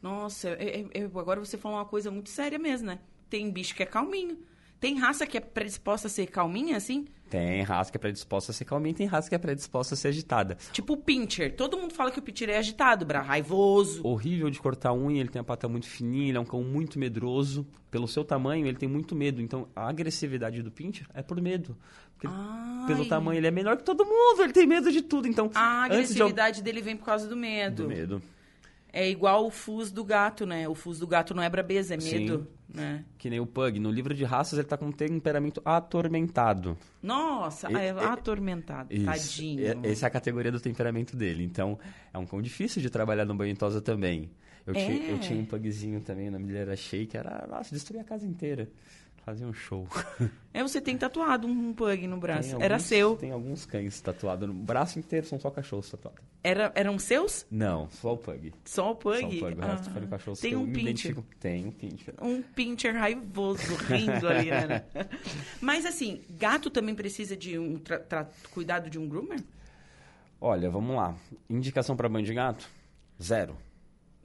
Nossa, 0.05 0.49
eu, 0.49 0.87
eu, 0.93 1.19
agora 1.19 1.39
você 1.39 1.57
falou 1.57 1.79
uma 1.79 1.85
coisa 1.85 2.11
muito 2.11 2.29
séria 2.29 2.59
mesmo, 2.59 2.85
né? 2.85 2.99
Tem 3.27 3.49
bicho 3.49 3.73
que 3.73 3.81
é 3.81 3.87
calminho. 3.87 4.37
Tem 4.79 4.99
raça 4.99 5.25
que 5.25 5.35
é 5.35 5.39
predisposta 5.39 6.05
a 6.05 6.11
ser 6.11 6.27
calminha, 6.27 6.77
assim? 6.77 7.07
Tem 7.27 7.63
raça 7.63 7.89
que 7.89 7.97
é 7.97 7.99
predisposta 7.99 8.51
a 8.51 8.53
ser 8.53 8.65
calminha, 8.65 8.93
tem 8.93 9.07
raça 9.07 9.27
que 9.27 9.33
é 9.33 9.37
predisposta 9.39 9.95
a 9.95 9.97
ser 9.97 10.09
agitada. 10.09 10.59
Tipo 10.71 10.93
o 10.93 10.97
pincher. 10.97 11.55
Todo 11.55 11.75
mundo 11.75 11.91
fala 11.91 12.11
que 12.11 12.19
o 12.19 12.21
pincher 12.21 12.51
é 12.51 12.57
agitado, 12.59 13.03
bra, 13.03 13.19
raivoso. 13.19 14.05
Horrível 14.05 14.51
de 14.51 14.59
cortar 14.59 14.93
unha, 14.93 15.21
ele 15.21 15.29
tem 15.29 15.39
a 15.39 15.43
pata 15.43 15.67
muito 15.67 15.87
fininha, 15.87 16.29
ele 16.29 16.37
é 16.37 16.39
um 16.39 16.45
cão 16.45 16.63
muito 16.63 16.99
medroso. 16.99 17.65
Pelo 17.89 18.07
seu 18.07 18.23
tamanho, 18.23 18.67
ele 18.67 18.77
tem 18.77 18.87
muito 18.87 19.15
medo. 19.15 19.41
Então, 19.41 19.67
a 19.75 19.89
agressividade 19.89 20.61
do 20.61 20.69
pincher 20.69 21.07
é 21.15 21.23
por 21.23 21.41
medo. 21.41 21.75
Porque 22.15 22.27
pelo 22.85 23.07
tamanho, 23.07 23.39
ele 23.39 23.47
é 23.47 23.51
menor 23.51 23.75
que 23.75 23.83
todo 23.83 24.05
mundo, 24.05 24.43
ele 24.43 24.53
tem 24.53 24.67
medo 24.67 24.91
de 24.91 25.01
tudo. 25.01 25.27
Então, 25.27 25.49
a 25.55 25.85
agressividade 25.85 26.57
de... 26.57 26.63
dele 26.63 26.83
vem 26.83 26.95
por 26.95 27.05
causa 27.05 27.27
do 27.27 27.35
medo. 27.35 27.83
Do 27.83 27.89
medo. 27.89 28.21
É 28.95 29.09
igual 29.09 29.45
o 29.45 29.51
fus 29.51 29.91
do 29.91 30.05
gato, 30.05 30.45
né? 30.45 30.69
O 30.69 30.73
fus 30.73 30.99
do 30.99 31.05
gato 31.05 31.33
não 31.33 31.43
é 31.43 31.49
brabeza, 31.49 31.95
é 31.95 31.97
medo. 31.97 32.47
Sim. 32.69 32.79
Né? 32.79 33.03
Que 33.17 33.29
nem 33.29 33.41
o 33.41 33.45
Pug. 33.45 33.77
No 33.77 33.91
livro 33.91 34.13
de 34.13 34.23
raças 34.23 34.57
ele 34.57 34.69
tá 34.69 34.77
com 34.77 34.85
um 34.85 34.91
temperamento 34.91 35.61
atormentado. 35.65 36.77
Nossa, 37.03 37.69
e, 37.69 37.75
é, 37.75 37.89
atormentado. 37.89 38.93
Isso, 38.93 39.03
Tadinho. 39.03 39.85
Essa 39.85 40.05
é 40.05 40.07
a 40.07 40.09
categoria 40.09 40.49
do 40.49 40.61
temperamento 40.61 41.17
dele. 41.17 41.43
Então, 41.43 41.77
é 42.13 42.17
um 42.17 42.25
cão 42.25 42.41
difícil 42.41 42.81
de 42.81 42.89
trabalhar 42.89 43.25
no 43.25 43.35
banho 43.35 43.53
tosa 43.57 43.81
também. 43.81 44.31
Eu, 44.65 44.73
é. 44.73 44.85
tinha, 44.85 45.09
eu 45.09 45.19
tinha 45.19 45.39
um 45.41 45.45
pugzinho 45.45 45.99
também, 45.99 46.29
o 46.29 46.31
nome 46.31 46.47
dele 46.47 46.59
era 46.59 46.75
Shake, 46.77 47.17
era, 47.17 47.45
nossa, 47.49 47.75
destruía 47.75 48.01
a 48.01 48.05
casa 48.05 48.25
inteira. 48.25 48.69
Fazia 49.25 49.47
um 49.47 49.53
show. 49.53 49.87
É, 50.55 50.63
você 50.63 50.79
tem 50.79 50.97
tatuado 50.97 51.45
um 51.47 51.73
pug 51.73 52.07
no 52.07 52.15
braço. 52.15 52.51
Alguns, 52.51 52.63
Era 52.63 52.79
seu. 52.79 53.17
Tem 53.17 53.31
alguns 53.31 53.65
cães 53.65 53.99
tatuados. 53.99 54.47
No 54.47 54.53
braço 54.53 54.97
inteiro 54.97 55.25
são 55.27 55.37
só 55.37 55.49
cachorros 55.51 55.91
tatuados. 55.91 56.21
Era, 56.41 56.71
eram 56.75 56.97
seus? 56.97 57.45
Não, 57.51 57.89
só 57.89 58.13
o 58.13 58.17
pug. 58.17 58.53
Só 58.63 58.91
o 58.91 58.95
pug? 58.95 59.19
Só 59.19 59.27
o 59.27 59.51
pug. 59.51 59.61
O 59.61 59.65
resto 59.65 59.91
ah, 59.93 60.07
cachorros 60.07 60.39
tem 60.39 60.55
um 60.55 60.71
pincher. 60.71 61.17
Tem 61.41 61.65
um 61.65 61.71
pincher. 61.71 62.13
Um 62.21 62.41
pincher 62.41 62.95
raivoso, 62.95 63.75
rindo 63.75 64.29
ali, 64.29 64.49
né? 64.49 64.85
Mas 65.59 65.85
assim, 65.85 66.21
gato 66.29 66.69
também 66.69 66.95
precisa 66.95 67.35
de 67.35 67.59
um 67.59 67.77
cuidado 68.53 68.89
de 68.89 68.97
um 68.97 69.09
groomer? 69.09 69.43
Olha, 70.39 70.69
vamos 70.69 70.95
lá. 70.95 71.13
Indicação 71.49 71.97
para 71.97 72.07
banho 72.07 72.25
de 72.25 72.33
gato? 72.33 72.65
Zero. 73.21 73.57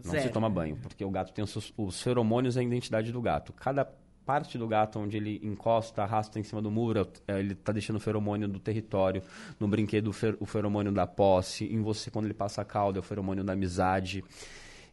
Não 0.04 0.12
Zero. 0.12 0.23
se 0.23 0.30
toma 0.30 0.49
banho, 0.49 0.76
porque 0.76 1.04
o 1.04 1.11
gato 1.11 1.33
tem 1.33 1.42
os, 1.42 1.73
os 1.76 2.00
feromônios 2.00 2.54
e 2.54 2.61
a 2.61 2.62
identidade 2.62 3.11
do 3.11 3.21
gato. 3.21 3.52
Cada 3.52 3.85
parte 4.25 4.57
do 4.57 4.67
gato 4.67 4.99
onde 4.99 5.17
ele 5.17 5.41
encosta, 5.43 6.03
arrasta 6.03 6.39
em 6.39 6.43
cima 6.43 6.62
do 6.62 6.71
muro, 6.71 7.09
é, 7.27 7.39
ele 7.39 7.53
está 7.53 7.73
deixando 7.73 7.97
o 7.97 8.00
feromônio 8.00 8.49
do 8.49 8.59
território. 8.59 9.23
No 9.59 9.67
brinquedo, 9.67 10.12
o 10.39 10.47
feromônio 10.47 10.93
da 10.93 11.07
posse. 11.07 11.65
Em 11.65 11.83
você, 11.83 12.11
quando 12.11 12.27
ele 12.27 12.35
passa 12.35 12.62
a 12.62 12.65
cauda, 12.65 12.99
é 12.99 13.00
o 13.00 13.03
feromônio 13.03 13.43
da 13.43 13.53
amizade. 13.53 14.25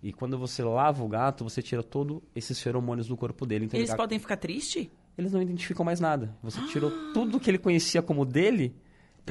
E 0.01 0.13
quando 0.13 0.37
você 0.37 0.63
lava 0.63 1.03
o 1.03 1.07
gato, 1.07 1.43
você 1.43 1.61
tira 1.61 1.83
todos 1.83 2.21
esses 2.35 2.61
feromônios 2.61 3.07
do 3.07 3.17
corpo 3.17 3.45
dele. 3.45 3.65
Então, 3.65 3.79
Eles 3.79 3.93
podem 3.93 4.19
ficar 4.19 4.37
tristes? 4.37 4.87
Eles 5.17 5.31
não 5.31 5.41
identificam 5.41 5.83
mais 5.83 5.99
nada. 5.99 6.35
Você 6.43 6.61
tirou 6.67 6.91
tudo 7.13 7.39
que 7.39 7.49
ele 7.49 7.57
conhecia 7.57 8.01
como 8.01 8.23
dele 8.23 8.75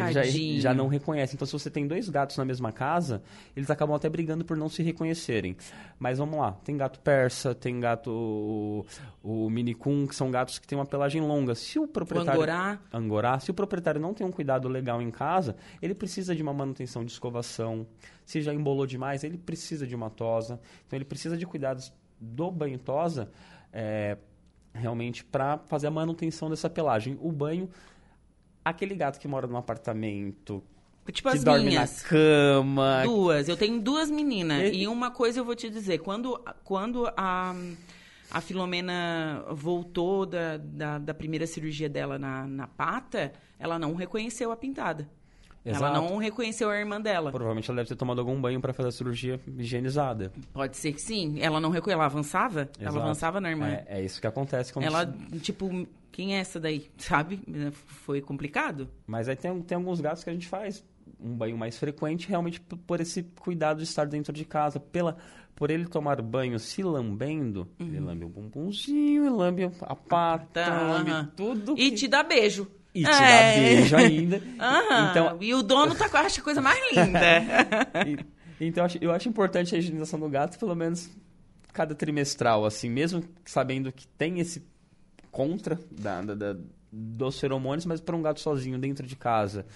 ele 0.03 0.61
já, 0.61 0.71
já, 0.71 0.75
não 0.75 0.89
reconhece. 0.89 1.35
Então, 1.35 1.47
se 1.47 1.53
você 1.53 1.71
tem 1.71 1.87
dois 1.87 2.09
gatos 2.09 2.37
na 2.37 2.45
mesma 2.45 2.71
casa, 2.73 3.23
eles 3.57 3.71
acabam 3.71 3.97
até 3.97 4.09
brigando 4.09 4.45
por 4.45 4.57
não 4.57 4.69
se 4.69 4.83
reconhecerem. 4.83 5.57
Mas 5.99 6.19
vamos 6.19 6.39
lá, 6.39 6.53
tem 6.65 6.77
gato 6.77 7.01
persa, 7.01 7.55
tem 7.55 7.81
gato 7.81 8.11
o, 8.11 8.85
o 9.23 9.51
mini 9.51 9.75
coon, 9.75 10.07
que 10.07 10.15
são 10.15 10.31
gatos 10.31 10.59
que 10.59 10.67
têm 10.67 10.79
uma 10.79 10.87
pelagem 10.87 11.23
longa. 11.23 11.55
Se 11.55 11.79
o 11.79 11.87
proprietário 11.87 12.41
o 12.41 12.43
angorá. 12.43 12.81
angorá, 12.93 13.41
se 13.41 13.51
o 13.51 13.55
proprietário 13.55 14.01
não 14.01 14.13
tem 14.13 14.27
um 14.27 14.33
cuidado 14.33 14.69
legal 14.69 15.01
em 15.01 15.11
casa, 15.11 15.57
ele 15.81 15.95
precisa 15.95 16.35
de 16.35 16.43
uma 16.43 16.53
manutenção 16.53 17.05
de 17.05 17.11
escovação. 17.11 17.87
Se 18.25 18.41
já 18.43 18.53
embolou 18.53 18.87
demais, 18.87 19.25
ele 19.25 19.39
precisa 19.39 19.87
de 19.87 19.95
uma 19.95 20.11
tosa. 20.11 20.61
Então, 20.87 20.97
ele 20.97 21.05
precisa 21.05 21.37
de 21.37 21.47
cuidados 21.47 21.93
do 22.21 22.51
banho 22.51 22.79
tosa, 22.79 23.31
é, 23.73 24.17
realmente 24.73 25.25
para 25.25 25.59
fazer 25.59 25.87
a 25.87 25.91
manutenção 25.91 26.51
dessa 26.51 26.69
pelagem. 26.69 27.17
O 27.21 27.33
banho 27.33 27.69
aquele 28.71 28.95
gato 28.95 29.21
que 29.21 29.29
mora 29.29 29.47
num 29.47 29.57
apartamento, 29.57 30.63
Tipo 31.13 31.31
que 31.31 31.37
as 31.37 31.45
dorme 31.45 31.67
minhas. 31.67 32.03
na 32.03 32.09
cama. 32.09 33.03
Duas. 33.05 33.49
Eu 33.49 33.57
tenho 33.57 33.81
duas 33.81 34.11
meninas. 34.11 34.73
E... 34.73 34.83
e, 34.83 34.89
uma 34.89 35.09
coisa 35.09 35.39
eu 35.39 35.45
vou 35.45 35.55
te 35.55 35.71
dizer. 35.71 35.99
Quando, 35.99 36.43
quando 36.65 37.07
a, 37.17 37.55
a 38.29 38.41
Filomena 38.41 39.45
voltou 39.53 40.27
da, 40.27 40.57
da, 40.57 40.99
da 40.99 41.15
primeira 41.15 41.47
cirurgia 41.47 41.89
dela 41.89 42.19
na, 42.19 42.45
na 42.49 42.67
pata, 42.67 43.33
ela 43.57 43.79
não 43.79 43.95
reconheceu 43.95 44.51
a 44.51 44.57
pintada. 44.57 45.09
Exato. 45.67 45.85
Ela 45.85 46.01
não 46.01 46.17
reconheceu 46.17 46.71
a 46.71 46.79
irmã 46.79 47.01
dela. 47.01 47.33
Provavelmente 47.33 47.69
ela 47.69 47.77
deve 47.79 47.89
ter 47.89 47.97
tomado 47.97 48.21
algum 48.21 48.41
banho 48.41 48.61
para 48.61 48.73
fazer 48.73 48.89
a 48.89 48.93
cirurgia 48.93 49.41
higienizada. 49.59 50.33
Pode 50.53 50.77
ser 50.77 50.93
que 50.93 51.01
sim. 51.03 51.41
Ela 51.41 51.61
não 51.61 51.71
reconheceu. 51.71 51.99
Ela 51.99 52.07
avançava? 52.07 52.63
Exato. 52.63 52.79
Ela 52.81 53.03
avançava 53.03 53.41
na 53.41 53.51
irmã. 53.51 53.69
É, 53.69 53.85
é 53.89 54.05
isso 54.05 54.21
que 54.21 54.27
acontece 54.27 54.73
quando... 54.73 54.85
Ela, 54.85 55.13
tipo, 55.41 55.87
quem 56.13 56.37
é 56.37 56.39
essa 56.39 56.61
daí? 56.61 56.89
Sabe? 56.97 57.41
Foi 57.73 58.21
complicado. 58.21 58.89
Mas 59.07 59.29
aí 59.29 59.35
tem, 59.35 59.61
tem 59.63 59.77
alguns 59.77 60.01
gatos 60.01 60.23
que 60.23 60.31
a 60.31 60.33
gente 60.33 60.47
faz 60.47 60.85
um 61.21 61.35
banho 61.35 61.57
mais 61.57 61.79
frequente, 61.79 62.29
realmente 62.29 62.61
por 62.61 63.01
esse 63.01 63.23
cuidado 63.41 63.79
de 63.79 63.85
estar 63.85 64.07
dentro 64.07 64.33
de 64.33 64.45
casa, 64.45 64.79
pela 64.79 65.17
por 65.55 65.71
ele 65.71 65.87
tomar 65.87 66.21
banho 66.21 66.59
se 66.59 66.83
lambendo, 66.83 67.67
uhum. 67.81 67.87
ele 67.87 68.01
lambe 68.01 68.25
o 68.27 68.29
bumbumzinho, 68.29 69.25
ele 69.25 69.35
lambe 69.35 69.65
a 69.81 69.97
pata, 69.97 70.65
tá, 70.65 70.83
lambe 70.83 71.11
uhum. 71.11 71.27
tudo. 71.35 71.75
E 71.79 71.91
te 71.93 72.07
dá 72.07 72.23
beijo. 72.23 72.69
E 72.97 73.05
te 73.05 73.23
é. 73.23 73.61
beijo 73.61 73.97
ainda. 73.97 74.43
Uhum. 74.57 75.11
Então, 75.11 75.37
e 75.41 75.55
o 75.55 75.63
dono 75.63 75.95
tá 75.95 76.09
com 76.09 76.17
a 76.17 76.43
coisa 76.43 76.63
mais 76.63 76.79
linda. 76.91 77.21
então, 78.59 78.83
eu 78.83 78.87
acho, 78.87 78.99
eu 79.03 79.13
acho 79.13 79.29
importante 79.29 79.75
a 79.75 79.79
higienização 79.79 80.19
do 80.19 80.29
gato, 80.31 80.59
pelo 80.59 80.75
menos 80.75 81.11
cada 81.75 81.95
trimestral, 81.95 82.65
assim, 82.65 82.89
mesmo 82.89 83.23
sabendo 83.45 83.93
que 83.93 84.09
tem 84.09 84.41
esse 84.41 84.67
contra 85.31 85.79
da, 85.91 86.23
da, 86.23 86.35
da 86.35 86.57
dos 86.91 87.39
feromônios, 87.39 87.85
mas 87.85 88.01
para 88.01 88.17
um 88.17 88.23
gato 88.23 88.41
sozinho 88.41 88.79
dentro 88.79 89.07
de 89.07 89.15
casa, 89.15 89.67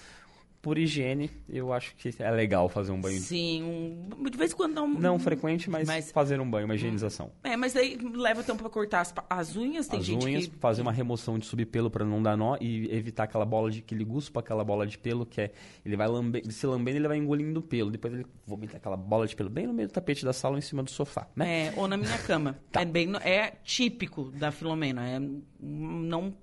por 0.61 0.77
higiene, 0.77 1.29
eu 1.49 1.73
acho 1.73 1.95
que 1.95 2.13
é 2.19 2.31
legal 2.31 2.69
fazer 2.69 2.91
um 2.91 3.01
banho. 3.01 3.19
Sim, 3.19 3.63
um, 3.63 4.29
de 4.29 4.37
vez 4.37 4.51
em 4.51 4.55
quando 4.55 4.73
não. 4.73 4.87
Não 4.87 5.19
frequente, 5.19 5.69
mas, 5.69 5.87
mas, 5.87 6.11
fazer 6.11 6.39
um 6.39 6.49
banho, 6.49 6.65
uma 6.65 6.75
higienização. 6.75 7.31
É, 7.43 7.57
mas 7.57 7.75
aí 7.75 7.97
leva 7.97 8.43
tempo 8.43 8.59
para 8.59 8.69
cortar 8.69 9.01
as, 9.01 9.13
as, 9.29 9.55
unhas, 9.55 9.87
tem 9.87 9.99
as 9.99 10.05
gente 10.05 10.25
unhas, 10.25 10.47
que... 10.47 10.57
fazer 10.57 10.83
uma 10.83 10.91
remoção 10.91 11.39
de 11.39 11.45
subpelo 11.45 11.89
para 11.89 12.05
não 12.05 12.21
dar 12.21 12.37
nó 12.37 12.57
e 12.61 12.93
evitar 12.95 13.23
aquela 13.23 13.45
bola 13.45 13.71
de 13.71 13.79
aquele 13.79 14.03
guspo, 14.03 14.39
aquela 14.39 14.63
bola 14.63 14.85
de 14.85 14.97
pelo 14.97 15.25
que 15.25 15.41
é 15.41 15.51
ele 15.83 15.97
vai 15.97 16.07
lambe, 16.07 16.43
se 16.51 16.67
lambendo, 16.67 16.97
ele 16.97 17.07
vai 17.07 17.17
engolindo 17.17 17.59
o 17.59 17.63
pelo, 17.63 17.89
depois 17.89 18.13
ele 18.13 18.25
vomita 18.45 18.77
aquela 18.77 18.97
bola 18.97 19.25
de 19.25 19.35
pelo 19.35 19.49
bem 19.49 19.65
no 19.65 19.73
meio 19.73 19.87
do 19.87 19.91
tapete 19.91 20.23
da 20.23 20.33
sala 20.33 20.53
ou 20.53 20.59
em 20.59 20.61
cima 20.61 20.83
do 20.83 20.91
sofá, 20.91 21.27
né? 21.35 21.67
É, 21.67 21.73
ou 21.75 21.87
na 21.87 21.97
minha 21.97 22.17
cama. 22.19 22.57
tá. 22.71 22.81
É 22.81 22.85
bem 22.85 23.11
é 23.23 23.53
típico 23.63 24.31
da 24.31 24.51
Filomena, 24.51 25.07
é 25.07 25.19
não 25.61 26.33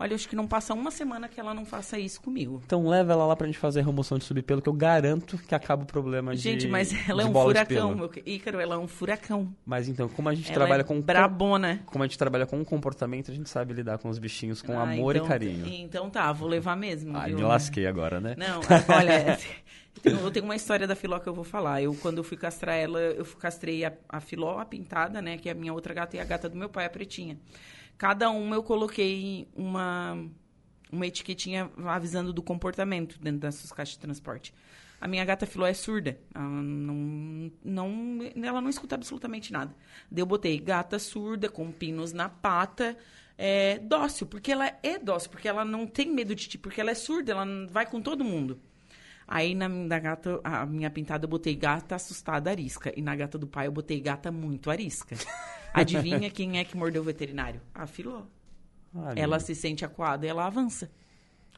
Olha, 0.00 0.14
acho 0.14 0.26
que 0.26 0.34
não 0.34 0.46
passa 0.46 0.72
uma 0.72 0.90
semana 0.90 1.28
que 1.28 1.38
ela 1.38 1.52
não 1.52 1.66
faça 1.66 1.98
isso 1.98 2.22
comigo. 2.22 2.62
Então 2.64 2.88
leva 2.88 3.12
ela 3.12 3.26
lá 3.26 3.36
pra 3.36 3.46
gente 3.46 3.58
fazer 3.58 3.80
a 3.80 3.82
remoção 3.82 4.16
de 4.16 4.24
subpelo, 4.24 4.62
que 4.62 4.68
eu 4.68 4.72
garanto 4.72 5.36
que 5.36 5.54
acaba 5.54 5.82
o 5.82 5.86
problema 5.86 6.34
gente, 6.34 6.42
de 6.42 6.62
Gente, 6.62 6.70
mas 6.70 6.90
ela 7.06 7.22
é 7.22 7.26
um 7.26 7.32
furacão, 7.34 7.94
meu 7.94 8.10
Ícaro, 8.24 8.58
ela 8.60 8.76
é 8.76 8.78
um 8.78 8.88
furacão. 8.88 9.54
Mas 9.66 9.88
então, 9.88 10.08
como 10.08 10.30
a 10.30 10.34
gente 10.34 10.46
ela 10.46 10.54
trabalha 10.54 10.80
é 10.80 10.84
com... 10.84 11.02
brabona. 11.02 11.82
Como 11.84 12.02
a 12.02 12.06
gente 12.06 12.16
trabalha 12.16 12.46
com 12.46 12.64
comportamento, 12.64 13.30
a 13.30 13.34
gente 13.34 13.50
sabe 13.50 13.74
lidar 13.74 13.98
com 13.98 14.08
os 14.08 14.18
bichinhos 14.18 14.62
com 14.62 14.78
ah, 14.78 14.84
amor 14.84 15.16
então, 15.16 15.26
e 15.26 15.28
carinho. 15.28 15.66
Então 15.66 16.08
tá, 16.08 16.32
vou 16.32 16.48
levar 16.48 16.76
mesmo. 16.78 17.14
Ah, 17.14 17.28
me 17.28 17.42
lasquei 17.42 17.86
agora, 17.86 18.20
né? 18.20 18.34
Não, 18.38 18.60
olha... 18.96 19.38
Eu 20.02 20.30
tenho 20.30 20.46
uma 20.46 20.56
história 20.56 20.86
da 20.86 20.94
Filó 20.94 21.18
que 21.18 21.28
eu 21.28 21.34
vou 21.34 21.44
falar. 21.44 21.82
Eu, 21.82 21.94
quando 21.94 22.18
eu 22.18 22.24
fui 22.24 22.36
castrar 22.36 22.76
ela, 22.76 22.98
eu 23.00 23.24
castrei 23.38 23.84
a, 23.84 23.92
a 24.08 24.20
Filó, 24.20 24.58
a 24.58 24.64
pintada, 24.64 25.20
né? 25.20 25.36
Que 25.36 25.48
é 25.48 25.52
a 25.52 25.54
minha 25.54 25.74
outra 25.74 25.92
gata 25.92 26.16
e 26.16 26.20
a 26.20 26.24
gata 26.24 26.48
do 26.48 26.56
meu 26.56 26.68
pai, 26.68 26.86
a 26.86 26.90
pretinha. 26.90 27.36
Cada 28.00 28.30
uma 28.30 28.56
eu 28.56 28.62
coloquei 28.62 29.46
uma 29.54 30.26
uma 30.90 31.06
etiquetinha 31.06 31.70
avisando 31.84 32.32
do 32.32 32.42
comportamento 32.42 33.20
dentro 33.20 33.40
das 33.40 33.56
suas 33.56 33.72
caixas 33.72 33.96
de 33.96 34.00
transporte. 34.00 34.54
A 34.98 35.06
minha 35.06 35.22
gata 35.22 35.44
filó 35.44 35.66
é 35.66 35.74
surda. 35.74 36.18
Ela 36.34 36.46
não, 36.46 37.52
não, 37.62 38.18
ela 38.42 38.62
não 38.62 38.70
escuta 38.70 38.94
absolutamente 38.94 39.52
nada. 39.52 39.76
Daí 40.10 40.22
eu 40.22 40.26
botei 40.26 40.58
gata 40.58 40.98
surda, 40.98 41.50
com 41.50 41.70
pinos 41.70 42.14
na 42.14 42.30
pata, 42.30 42.96
é, 43.36 43.78
dócil, 43.78 44.26
porque 44.26 44.50
ela 44.50 44.72
é 44.82 44.98
dócil, 44.98 45.30
porque 45.30 45.46
ela 45.46 45.62
não 45.62 45.86
tem 45.86 46.10
medo 46.10 46.34
de 46.34 46.48
ti, 46.48 46.56
porque 46.56 46.80
ela 46.80 46.92
é 46.92 46.94
surda, 46.94 47.32
ela 47.32 47.46
vai 47.70 47.84
com 47.84 48.00
todo 48.00 48.24
mundo. 48.24 48.58
Aí 49.30 49.54
na, 49.54 49.68
na 49.68 49.98
gata, 50.00 50.40
a 50.42 50.66
minha 50.66 50.90
pintada 50.90 51.24
eu 51.24 51.28
botei 51.28 51.54
gata 51.54 51.94
assustada 51.94 52.50
arisca. 52.50 52.92
E 52.96 53.00
na 53.00 53.14
gata 53.14 53.38
do 53.38 53.46
pai 53.46 53.68
eu 53.68 53.72
botei 53.72 54.00
gata 54.00 54.32
muito 54.32 54.68
arisca. 54.72 55.14
Adivinha 55.72 56.28
quem 56.28 56.58
é 56.58 56.64
que 56.64 56.76
mordeu 56.76 57.00
o 57.00 57.04
veterinário? 57.04 57.60
A 57.72 57.86
filó. 57.86 58.22
Ela 59.14 59.38
se 59.38 59.54
sente 59.54 59.84
acuada 59.84 60.26
e 60.26 60.28
ela 60.28 60.44
avança. 60.44 60.90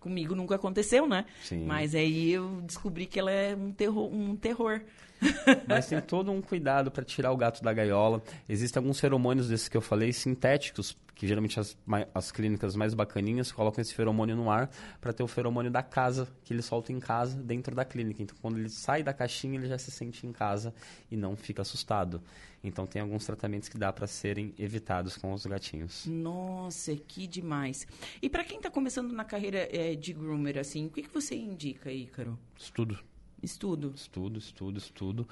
Comigo 0.00 0.34
nunca 0.34 0.56
aconteceu, 0.56 1.08
né? 1.08 1.24
Sim. 1.42 1.64
Mas 1.64 1.94
aí 1.94 2.32
eu 2.32 2.60
descobri 2.60 3.06
que 3.06 3.18
ela 3.18 3.30
é 3.30 3.56
um 3.56 3.72
terror. 3.72 4.12
Um 4.12 4.36
terror. 4.36 4.82
Mas 5.66 5.86
tem 5.86 5.98
todo 6.02 6.30
um 6.30 6.42
cuidado 6.42 6.90
para 6.90 7.04
tirar 7.04 7.32
o 7.32 7.36
gato 7.38 7.62
da 7.62 7.72
gaiola. 7.72 8.22
Existem 8.46 8.80
alguns 8.80 9.00
feromônios 9.00 9.48
desses 9.48 9.68
que 9.68 9.76
eu 9.76 9.80
falei, 9.80 10.12
sintéticos, 10.12 10.94
que 11.14 11.26
geralmente 11.26 11.58
as, 11.60 11.76
as 12.14 12.32
clínicas 12.32 12.74
mais 12.74 12.94
bacaninhas 12.94 13.52
colocam 13.52 13.80
esse 13.80 13.94
feromônio 13.94 14.36
no 14.36 14.50
ar 14.50 14.70
para 15.00 15.12
ter 15.12 15.22
o 15.22 15.28
feromônio 15.28 15.70
da 15.70 15.82
casa, 15.82 16.28
que 16.44 16.52
ele 16.52 16.62
solta 16.62 16.92
em 16.92 17.00
casa, 17.00 17.36
dentro 17.36 17.74
da 17.74 17.84
clínica. 17.84 18.22
Então, 18.22 18.36
quando 18.40 18.58
ele 18.58 18.68
sai 18.68 19.02
da 19.02 19.12
caixinha, 19.12 19.58
ele 19.58 19.68
já 19.68 19.78
se 19.78 19.90
sente 19.90 20.26
em 20.26 20.32
casa 20.32 20.74
e 21.10 21.16
não 21.16 21.36
fica 21.36 21.62
assustado. 21.62 22.22
Então 22.64 22.86
tem 22.86 23.02
alguns 23.02 23.26
tratamentos 23.26 23.68
que 23.68 23.76
dá 23.76 23.92
para 23.92 24.06
serem 24.06 24.54
evitados 24.56 25.16
com 25.16 25.32
os 25.32 25.44
gatinhos. 25.44 26.06
Nossa, 26.06 26.94
que 26.94 27.26
demais. 27.26 27.86
E 28.20 28.28
para 28.28 28.44
quem 28.44 28.58
está 28.58 28.70
começando 28.70 29.12
na 29.12 29.24
carreira 29.24 29.68
é, 29.72 29.96
de 29.96 30.12
groomer, 30.12 30.58
assim, 30.58 30.86
o 30.86 30.90
que, 30.90 31.02
que 31.02 31.12
você 31.12 31.34
indica, 31.34 31.90
Ícaro? 31.90 32.38
Estudo. 32.56 32.98
Estudo? 33.42 33.92
Estudo, 33.96 34.38
estudo, 34.38 34.78
estudo. 34.78 35.28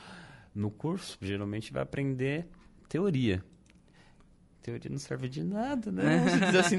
No 0.52 0.70
curso, 0.70 1.16
geralmente 1.20 1.72
vai 1.72 1.82
aprender 1.82 2.48
teoria. 2.88 3.44
Teoria 4.62 4.90
não 4.90 4.98
serve 4.98 5.28
de 5.28 5.42
nada, 5.42 5.90
né? 5.90 6.24
assim, 6.58 6.76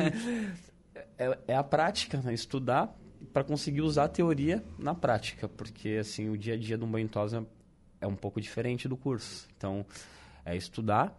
é, 1.17 1.37
é, 1.47 1.55
a 1.55 1.63
prática, 1.63 2.21
né? 2.21 2.33
Estudar 2.33 2.95
para 3.33 3.43
conseguir 3.43 3.81
usar 3.81 4.05
a 4.05 4.09
teoria 4.09 4.63
na 4.77 4.93
prática, 4.93 5.47
porque 5.47 5.97
assim 5.99 6.29
o 6.29 6.37
dia 6.37 6.55
a 6.55 6.57
dia 6.57 6.77
de 6.77 6.83
um 6.83 6.89
banho 6.89 7.09
é 7.99 8.07
um 8.07 8.15
pouco 8.15 8.41
diferente 8.41 8.87
do 8.87 8.97
curso. 8.97 9.47
Então, 9.55 9.85
é 10.43 10.55
estudar 10.55 11.15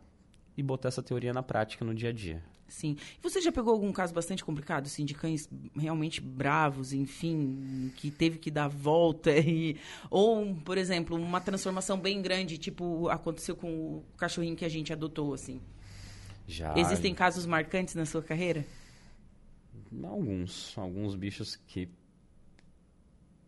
e 0.57 0.63
botar 0.63 0.89
essa 0.89 1.03
teoria 1.03 1.33
na 1.33 1.43
prática 1.43 1.85
no 1.85 1.95
dia 1.95 2.11
a 2.11 2.13
dia. 2.13 2.43
Sim. 2.73 2.97
Você 3.21 3.41
já 3.43 3.53
pegou 3.53 3.73
algum 3.73 3.93
caso 3.93 4.15
bastante 4.15 4.43
complicado, 4.43 4.87
assim, 4.87 5.05
de 5.05 5.13
cães 5.13 5.49
realmente 5.77 6.23
bravos, 6.23 6.95
enfim, 6.95 7.93
que 7.97 8.11
teve 8.11 8.39
que 8.39 8.51
dar 8.51 8.67
volta 8.67 9.31
e... 9.37 9.77
Ou, 10.11 10.55
por 10.57 10.79
exemplo, 10.79 11.17
uma 11.17 11.41
transformação 11.41 11.99
bem 11.99 12.23
grande, 12.23 12.57
tipo 12.57 13.09
aconteceu 13.09 13.55
com 13.55 13.69
o 13.69 14.05
cachorrinho 14.17 14.57
que 14.57 14.65
a 14.65 14.71
gente 14.71 14.91
adotou, 14.91 15.35
assim? 15.35 15.61
Já. 16.47 16.77
Existem 16.79 17.15
casos 17.15 17.47
marcantes 17.47 17.95
na 17.95 18.05
sua 18.05 18.23
carreira? 18.23 18.65
Alguns. 20.03 20.77
Alguns 20.77 21.15
bichos 21.15 21.57
que... 21.57 21.89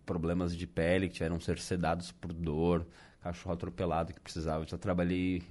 Problemas 0.07 0.55
de 0.55 0.67
pele, 0.67 1.09
que 1.09 1.15
tiveram 1.15 1.41
ser 1.41 1.59
sedados 1.59 2.13
por 2.13 2.31
dor, 2.33 2.87
cachorro 3.23 3.55
atropelado 3.55 4.13
que 4.13 4.21
precisava. 4.21 4.63
Eu 4.63 4.69
já 4.69 4.77
trabalhei 4.77 5.43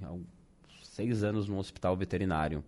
seis 0.82 1.24
anos 1.24 1.48
no 1.48 1.58
hospital 1.58 1.96
veterinário. 1.96 2.62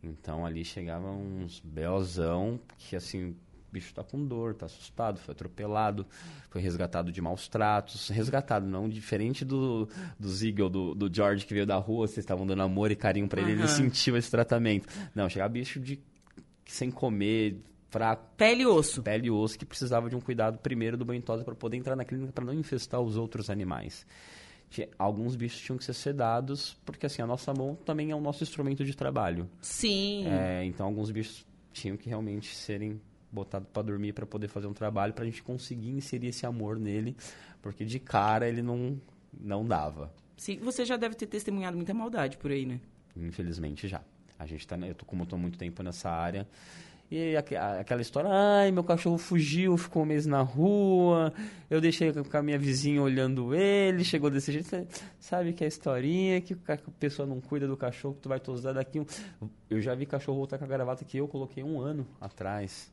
Então 0.00 0.46
ali 0.46 0.64
chegava 0.64 1.10
uns 1.10 1.60
belzão 1.60 2.60
que 2.78 2.94
assim, 2.94 3.34
bicho 3.74 3.92
tá 3.92 4.02
com 4.02 4.24
dor, 4.24 4.54
tá 4.54 4.66
assustado, 4.66 5.18
foi 5.18 5.32
atropelado, 5.32 6.06
foi 6.48 6.60
resgatado 6.60 7.12
de 7.12 7.20
maus 7.20 7.48
tratos. 7.48 8.08
Resgatado, 8.08 8.66
não 8.66 8.88
diferente 8.88 9.44
do, 9.44 9.88
do 10.18 10.28
Ziegel, 10.28 10.68
do, 10.68 10.94
do 10.94 11.14
George 11.14 11.44
que 11.44 11.52
veio 11.52 11.66
da 11.66 11.76
rua, 11.76 12.06
vocês 12.06 12.18
estavam 12.18 12.46
dando 12.46 12.62
amor 12.62 12.90
e 12.90 12.96
carinho 12.96 13.28
para 13.28 13.40
ele, 13.40 13.54
uhum. 13.54 13.58
ele 13.58 13.68
sentiu 13.68 14.16
esse 14.16 14.30
tratamento. 14.30 14.88
Não, 15.14 15.28
chegava 15.28 15.52
bicho 15.52 15.80
de 15.80 16.00
sem 16.64 16.90
comer, 16.90 17.60
fraco. 17.90 18.24
Pele 18.36 18.62
e 18.62 18.66
osso. 18.66 19.02
Pele 19.02 19.26
e 19.26 19.30
osso, 19.30 19.58
que 19.58 19.64
precisava 19.66 20.08
de 20.08 20.16
um 20.16 20.20
cuidado 20.20 20.58
primeiro 20.58 20.96
do 20.96 21.04
banho 21.04 21.20
tosa 21.22 21.44
para 21.44 21.54
poder 21.54 21.76
entrar 21.76 21.94
na 21.94 22.04
clínica 22.04 22.32
para 22.32 22.44
não 22.44 22.54
infestar 22.54 23.00
os 23.00 23.16
outros 23.16 23.50
animais. 23.50 24.06
Alguns 24.98 25.36
bichos 25.36 25.60
tinham 25.60 25.78
que 25.78 25.84
ser 25.84 25.94
sedados, 25.94 26.76
porque 26.84 27.06
assim, 27.06 27.22
a 27.22 27.26
nossa 27.26 27.52
mão 27.54 27.76
também 27.84 28.10
é 28.10 28.16
o 28.16 28.20
nosso 28.20 28.42
instrumento 28.42 28.84
de 28.84 28.96
trabalho. 28.96 29.48
Sim. 29.60 30.26
É, 30.26 30.64
então 30.64 30.86
alguns 30.86 31.10
bichos 31.10 31.46
tinham 31.72 31.96
que 31.96 32.08
realmente 32.08 32.54
serem 32.54 33.00
botados 33.34 33.68
para 33.72 33.82
dormir 33.82 34.12
para 34.12 34.24
poder 34.24 34.48
fazer 34.48 34.66
um 34.66 34.72
trabalho 34.72 35.12
para 35.12 35.24
a 35.24 35.26
gente 35.26 35.42
conseguir 35.42 35.90
inserir 35.90 36.28
esse 36.28 36.46
amor 36.46 36.78
nele, 36.78 37.16
porque 37.60 37.84
de 37.84 37.98
cara 37.98 38.48
ele 38.48 38.62
não 38.62 39.00
não 39.38 39.66
dava. 39.66 40.12
Sim, 40.36 40.58
você 40.58 40.84
já 40.84 40.96
deve 40.96 41.14
ter 41.16 41.26
testemunhado 41.26 41.76
muita 41.76 41.92
maldade 41.92 42.36
por 42.36 42.50
aí, 42.50 42.64
né? 42.64 42.80
Infelizmente 43.16 43.88
já. 43.88 44.00
A 44.38 44.46
gente 44.46 44.66
tá, 44.66 44.76
eu 44.78 44.94
tô 44.94 45.04
como 45.04 45.26
tô 45.26 45.36
muito 45.36 45.58
tempo 45.58 45.82
nessa 45.82 46.10
área, 46.10 46.46
e 47.10 47.36
aquela 47.36 48.00
história, 48.00 48.30
ai, 48.32 48.72
meu 48.72 48.82
cachorro 48.82 49.18
fugiu, 49.18 49.76
ficou 49.76 50.02
um 50.02 50.06
mês 50.06 50.26
na 50.26 50.40
rua, 50.40 51.32
eu 51.70 51.80
deixei 51.80 52.12
com 52.12 52.36
a 52.36 52.42
minha 52.42 52.58
vizinha 52.58 53.00
olhando 53.00 53.54
ele, 53.54 54.02
chegou 54.02 54.30
desse 54.30 54.50
jeito. 54.50 54.88
Sabe 55.20 55.52
que 55.52 55.62
é 55.62 55.66
a 55.66 55.68
historinha, 55.68 56.40
que 56.40 56.56
a 56.66 56.76
pessoa 56.98 57.26
não 57.26 57.40
cuida 57.40 57.68
do 57.68 57.76
cachorro, 57.76 58.14
que 58.14 58.22
tu 58.22 58.28
vai 58.28 58.40
tosar 58.40 58.74
daqui. 58.74 59.00
Eu 59.68 59.80
já 59.80 59.94
vi 59.94 60.06
cachorro 60.06 60.38
voltar 60.38 60.58
com 60.58 60.64
a 60.64 60.66
gravata 60.66 61.04
que 61.04 61.18
eu 61.18 61.28
coloquei 61.28 61.62
um 61.62 61.78
ano 61.78 62.06
atrás. 62.20 62.92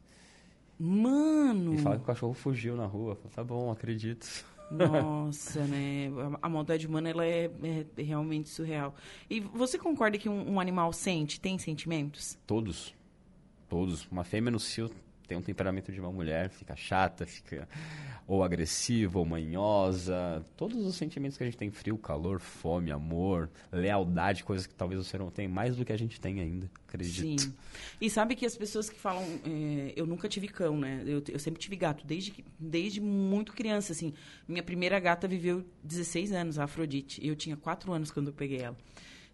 Mano! 0.81 1.75
E 1.75 1.77
fala 1.77 1.97
que 1.97 2.03
o 2.03 2.05
cachorro 2.05 2.33
fugiu 2.33 2.75
na 2.75 2.85
rua. 2.85 3.17
Tá 3.35 3.43
bom, 3.43 3.69
acredito. 3.71 4.45
Nossa, 4.71 5.65
né? 5.65 6.09
A 6.41 6.47
maldade 6.49 6.87
humana 6.87 7.09
ela 7.09 7.25
é, 7.25 7.51
é, 7.97 8.01
realmente 8.01 8.49
surreal. 8.49 8.95
E 9.29 9.39
você 9.39 9.77
concorda 9.77 10.17
que 10.17 10.29
um, 10.29 10.53
um 10.53 10.59
animal 10.59 10.91
sente, 10.93 11.39
tem 11.39 11.57
sentimentos? 11.57 12.37
Todos 12.47 12.95
todos. 13.71 14.05
Uma 14.11 14.25
fêmea 14.25 14.51
no 14.51 14.59
cio 14.59 14.91
tem 15.31 15.37
um 15.37 15.41
temperamento 15.41 15.93
de 15.93 15.99
uma 16.01 16.11
mulher, 16.11 16.49
fica 16.49 16.75
chata, 16.75 17.25
fica 17.25 17.65
ou 18.27 18.43
agressiva, 18.43 19.17
ou 19.17 19.25
manhosa. 19.25 20.45
Todos 20.57 20.85
os 20.85 20.95
sentimentos 20.95 21.37
que 21.37 21.43
a 21.43 21.45
gente 21.45 21.55
tem, 21.55 21.71
frio, 21.71 21.97
calor, 21.97 22.41
fome, 22.41 22.91
amor, 22.91 23.49
lealdade, 23.71 24.43
coisas 24.43 24.67
que 24.67 24.75
talvez 24.75 24.99
o 24.99 25.15
humano 25.15 25.31
tenha 25.31 25.47
mais 25.47 25.77
do 25.77 25.85
que 25.85 25.93
a 25.93 25.97
gente 25.97 26.19
tem 26.19 26.41
ainda, 26.41 26.69
acredito. 26.85 27.41
Sim. 27.43 27.53
E 28.01 28.09
sabe 28.09 28.35
que 28.35 28.45
as 28.45 28.57
pessoas 28.57 28.89
que 28.89 28.99
falam, 28.99 29.23
é, 29.45 29.93
eu 29.95 30.05
nunca 30.05 30.27
tive 30.27 30.49
cão, 30.49 30.77
né? 30.77 31.01
Eu, 31.05 31.23
eu 31.29 31.39
sempre 31.39 31.61
tive 31.61 31.77
gato, 31.77 32.05
desde, 32.05 32.43
desde 32.59 32.99
muito 32.99 33.53
criança, 33.53 33.93
assim. 33.93 34.13
Minha 34.45 34.63
primeira 34.63 34.99
gata 34.99 35.29
viveu 35.29 35.65
16 35.81 36.33
anos, 36.33 36.59
a 36.59 36.65
Afrodite. 36.65 37.25
Eu 37.25 37.37
tinha 37.37 37.55
4 37.55 37.93
anos 37.93 38.11
quando 38.11 38.27
eu 38.27 38.33
peguei 38.33 38.59
ela. 38.59 38.77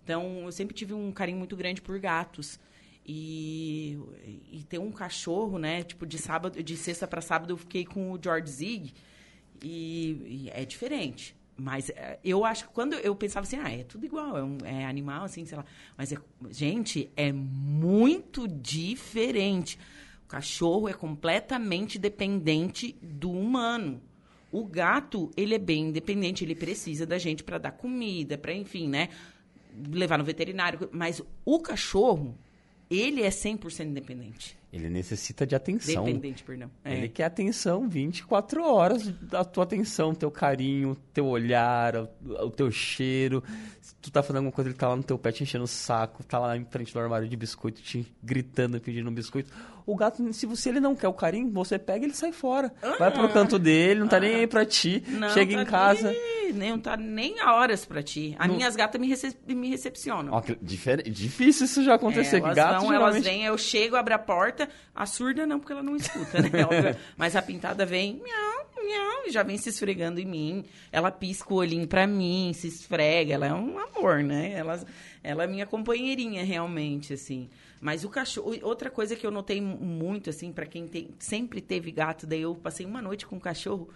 Então, 0.03 0.43
eu 0.45 0.51
sempre 0.51 0.75
tive 0.75 0.93
um 0.93 1.11
carinho 1.11 1.39
muito 1.39 1.55
grande 1.55 1.81
por 1.81 1.97
gatos. 1.97 2.59
E, 3.09 3.97
e 4.51 4.63
ter 4.67 4.79
um 4.79 4.91
cachorro, 4.91 5.57
né? 5.57 5.81
Tipo, 5.81 6.05
de 6.05 6.17
sábado, 6.17 6.61
de 6.61 6.75
sexta 6.75 7.07
para 7.07 7.21
sábado 7.21 7.53
eu 7.53 7.57
fiquei 7.57 7.85
com 7.85 8.11
o 8.11 8.19
George 8.21 8.51
Zig 8.51 8.93
e, 9.63 10.43
e, 10.45 10.49
é 10.53 10.65
diferente. 10.65 11.33
Mas 11.55 11.89
é, 11.89 12.19
eu 12.23 12.45
acho 12.45 12.67
que 12.67 12.73
quando 12.73 12.93
eu 12.95 13.15
pensava 13.15 13.45
assim, 13.45 13.57
ah, 13.57 13.71
é 13.71 13.83
tudo 13.83 14.05
igual, 14.05 14.37
é, 14.37 14.43
um, 14.43 14.57
é 14.63 14.85
animal, 14.85 15.23
assim, 15.23 15.45
sei 15.45 15.57
lá. 15.57 15.65
Mas, 15.97 16.11
é, 16.11 16.17
gente, 16.51 17.09
é 17.15 17.31
muito 17.31 18.47
diferente. 18.47 19.79
O 20.25 20.27
cachorro 20.27 20.87
é 20.89 20.93
completamente 20.93 21.97
dependente 21.97 22.95
do 23.01 23.31
humano. 23.31 24.01
O 24.51 24.65
gato, 24.65 25.31
ele 25.35 25.55
é 25.55 25.59
bem 25.59 25.87
independente, 25.87 26.43
ele 26.43 26.55
precisa 26.55 27.05
da 27.05 27.17
gente 27.17 27.43
para 27.43 27.57
dar 27.57 27.71
comida, 27.71 28.37
para, 28.37 28.53
enfim, 28.53 28.87
né? 28.87 29.09
Levar 29.89 30.17
no 30.17 30.23
veterinário. 30.23 30.89
Mas 30.91 31.21
o 31.43 31.59
cachorro, 31.59 32.37
ele 32.89 33.21
é 33.21 33.29
100% 33.29 33.85
independente. 33.85 34.57
Ele 34.71 34.89
necessita 34.89 35.45
de 35.47 35.55
atenção. 35.55 36.03
Dependente, 36.03 36.43
perdão. 36.43 36.69
É. 36.83 36.97
Ele 36.97 37.09
quer 37.09 37.25
atenção 37.25 37.87
24 37.87 38.63
horas 38.63 39.07
da 39.07 39.43
tua 39.43 39.63
atenção, 39.63 40.13
teu 40.13 40.29
carinho, 40.29 40.95
teu 41.13 41.25
olhar, 41.25 41.95
o, 41.95 42.09
o, 42.45 42.51
teu 42.51 42.69
cheiro. 42.69 43.43
Se 43.81 43.95
tu 43.95 44.11
tá 44.11 44.21
fazendo 44.21 44.37
alguma 44.37 44.51
coisa, 44.51 44.69
ele 44.69 44.77
tá 44.77 44.89
lá 44.89 44.95
no 44.95 45.03
teu 45.03 45.17
pé 45.17 45.31
te 45.31 45.43
enchendo 45.43 45.63
o 45.63 45.67
saco, 45.67 46.23
tá 46.23 46.37
lá 46.37 46.57
em 46.57 46.65
frente 46.65 46.93
do 46.93 46.99
armário 46.99 47.27
de 47.27 47.35
biscoito, 47.35 47.81
te 47.81 48.05
gritando, 48.21 48.79
pedindo 48.79 49.09
um 49.09 49.13
biscoito. 49.13 49.51
O 49.87 49.95
gato, 49.95 50.33
se 50.33 50.45
você 50.45 50.67
ele 50.67 50.81
não 50.81 50.93
quer 50.93 51.07
o 51.07 51.13
carinho, 51.13 51.49
você 51.49 51.79
pega 51.79 52.03
e 52.03 52.07
ele 52.09 52.13
sai 52.13 52.33
fora. 52.33 52.73
Uhum. 52.83 52.97
Vai 52.99 53.09
pro 53.09 53.29
canto 53.29 53.57
dele, 53.57 54.01
não 54.01 54.07
tá 54.09 54.19
nem 54.19 54.35
aí 54.35 54.45
pra 54.45 54.65
ti. 54.65 55.01
Não, 55.07 55.29
chega 55.29 55.55
tá 55.55 55.61
em 55.61 55.65
casa. 55.65 56.13
Nem, 56.51 56.71
não 56.71 56.77
tá 56.77 56.97
nem 56.97 57.39
a 57.39 57.55
horas 57.55 57.85
pra 57.85 58.03
ti. 58.03 58.35
As 58.37 58.51
minhas 58.51 58.75
gatas 58.75 58.99
me, 58.99 59.07
recep 59.07 59.37
me 59.47 59.69
recepcionam. 59.69 60.33
Ó, 60.33 60.43
difícil 60.61 61.65
isso 61.65 61.85
já 61.85 61.93
acontecer. 61.93 62.35
É, 62.35 62.39
elas 62.39 62.53
gato, 62.53 62.81
vão, 62.81 62.89
geralmente... 62.89 63.13
elas 63.13 63.23
vêm, 63.23 63.45
eu 63.45 63.57
chego, 63.57 63.95
abro 63.95 64.13
a 64.13 64.19
porta. 64.19 64.67
A 64.93 65.05
surda 65.05 65.47
não, 65.47 65.57
porque 65.57 65.71
ela 65.71 65.83
não 65.83 65.95
escuta, 65.95 66.41
né? 66.41 66.49
Mas 67.15 67.37
a 67.37 67.41
pintada 67.41 67.85
vem, 67.85 68.21
miau, 68.21 68.69
miau, 68.83 69.25
e 69.25 69.31
já 69.31 69.41
vem 69.41 69.57
se 69.57 69.69
esfregando 69.69 70.19
em 70.19 70.25
mim. 70.25 70.65
Ela 70.91 71.11
pisca 71.11 71.53
o 71.53 71.57
olhinho 71.57 71.87
pra 71.87 72.05
mim, 72.05 72.51
se 72.53 72.67
esfrega. 72.67 73.35
Ela 73.35 73.47
é 73.47 73.53
um 73.53 73.79
amor, 73.79 74.21
né? 74.21 74.51
Ela, 74.51 74.85
ela 75.23 75.45
é 75.45 75.47
minha 75.47 75.65
companheirinha, 75.65 76.43
realmente, 76.43 77.13
assim. 77.13 77.49
Mas 77.79 78.03
o 78.03 78.09
cachorro. 78.09 78.55
Outra 78.63 78.89
coisa 78.89 79.15
que 79.15 79.25
eu 79.25 79.31
notei 79.31 79.61
muito, 79.61 80.29
assim, 80.29 80.51
para 80.51 80.65
quem 80.65 80.87
tem, 80.87 81.09
sempre 81.19 81.61
teve 81.61 81.91
gato, 81.91 82.25
daí 82.25 82.41
eu 82.41 82.55
passei 82.55 82.85
uma 82.85 83.01
noite 83.01 83.25
com 83.25 83.37
o 83.37 83.41
cachorro. 83.41 83.89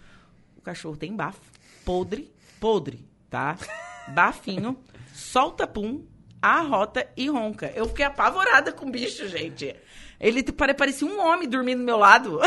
O 0.56 0.60
cachorro 0.60 0.96
tem 0.96 1.14
bafo. 1.14 1.40
Podre, 1.84 2.32
podre, 2.60 3.04
tá? 3.28 3.56
Bafinho, 4.14 4.78
solta 5.12 5.66
pum, 5.66 6.04
arrota 6.40 7.08
e 7.16 7.28
ronca. 7.28 7.72
Eu 7.74 7.88
fiquei 7.88 8.04
apavorada 8.04 8.72
com 8.72 8.86
o 8.86 8.90
bicho, 8.90 9.28
gente. 9.28 9.74
Ele 10.22 10.44
parecia 10.76 11.06
um 11.06 11.20
homem 11.20 11.48
dormindo 11.48 11.80
do 11.80 11.84
meu 11.84 11.96
lado. 11.96 12.38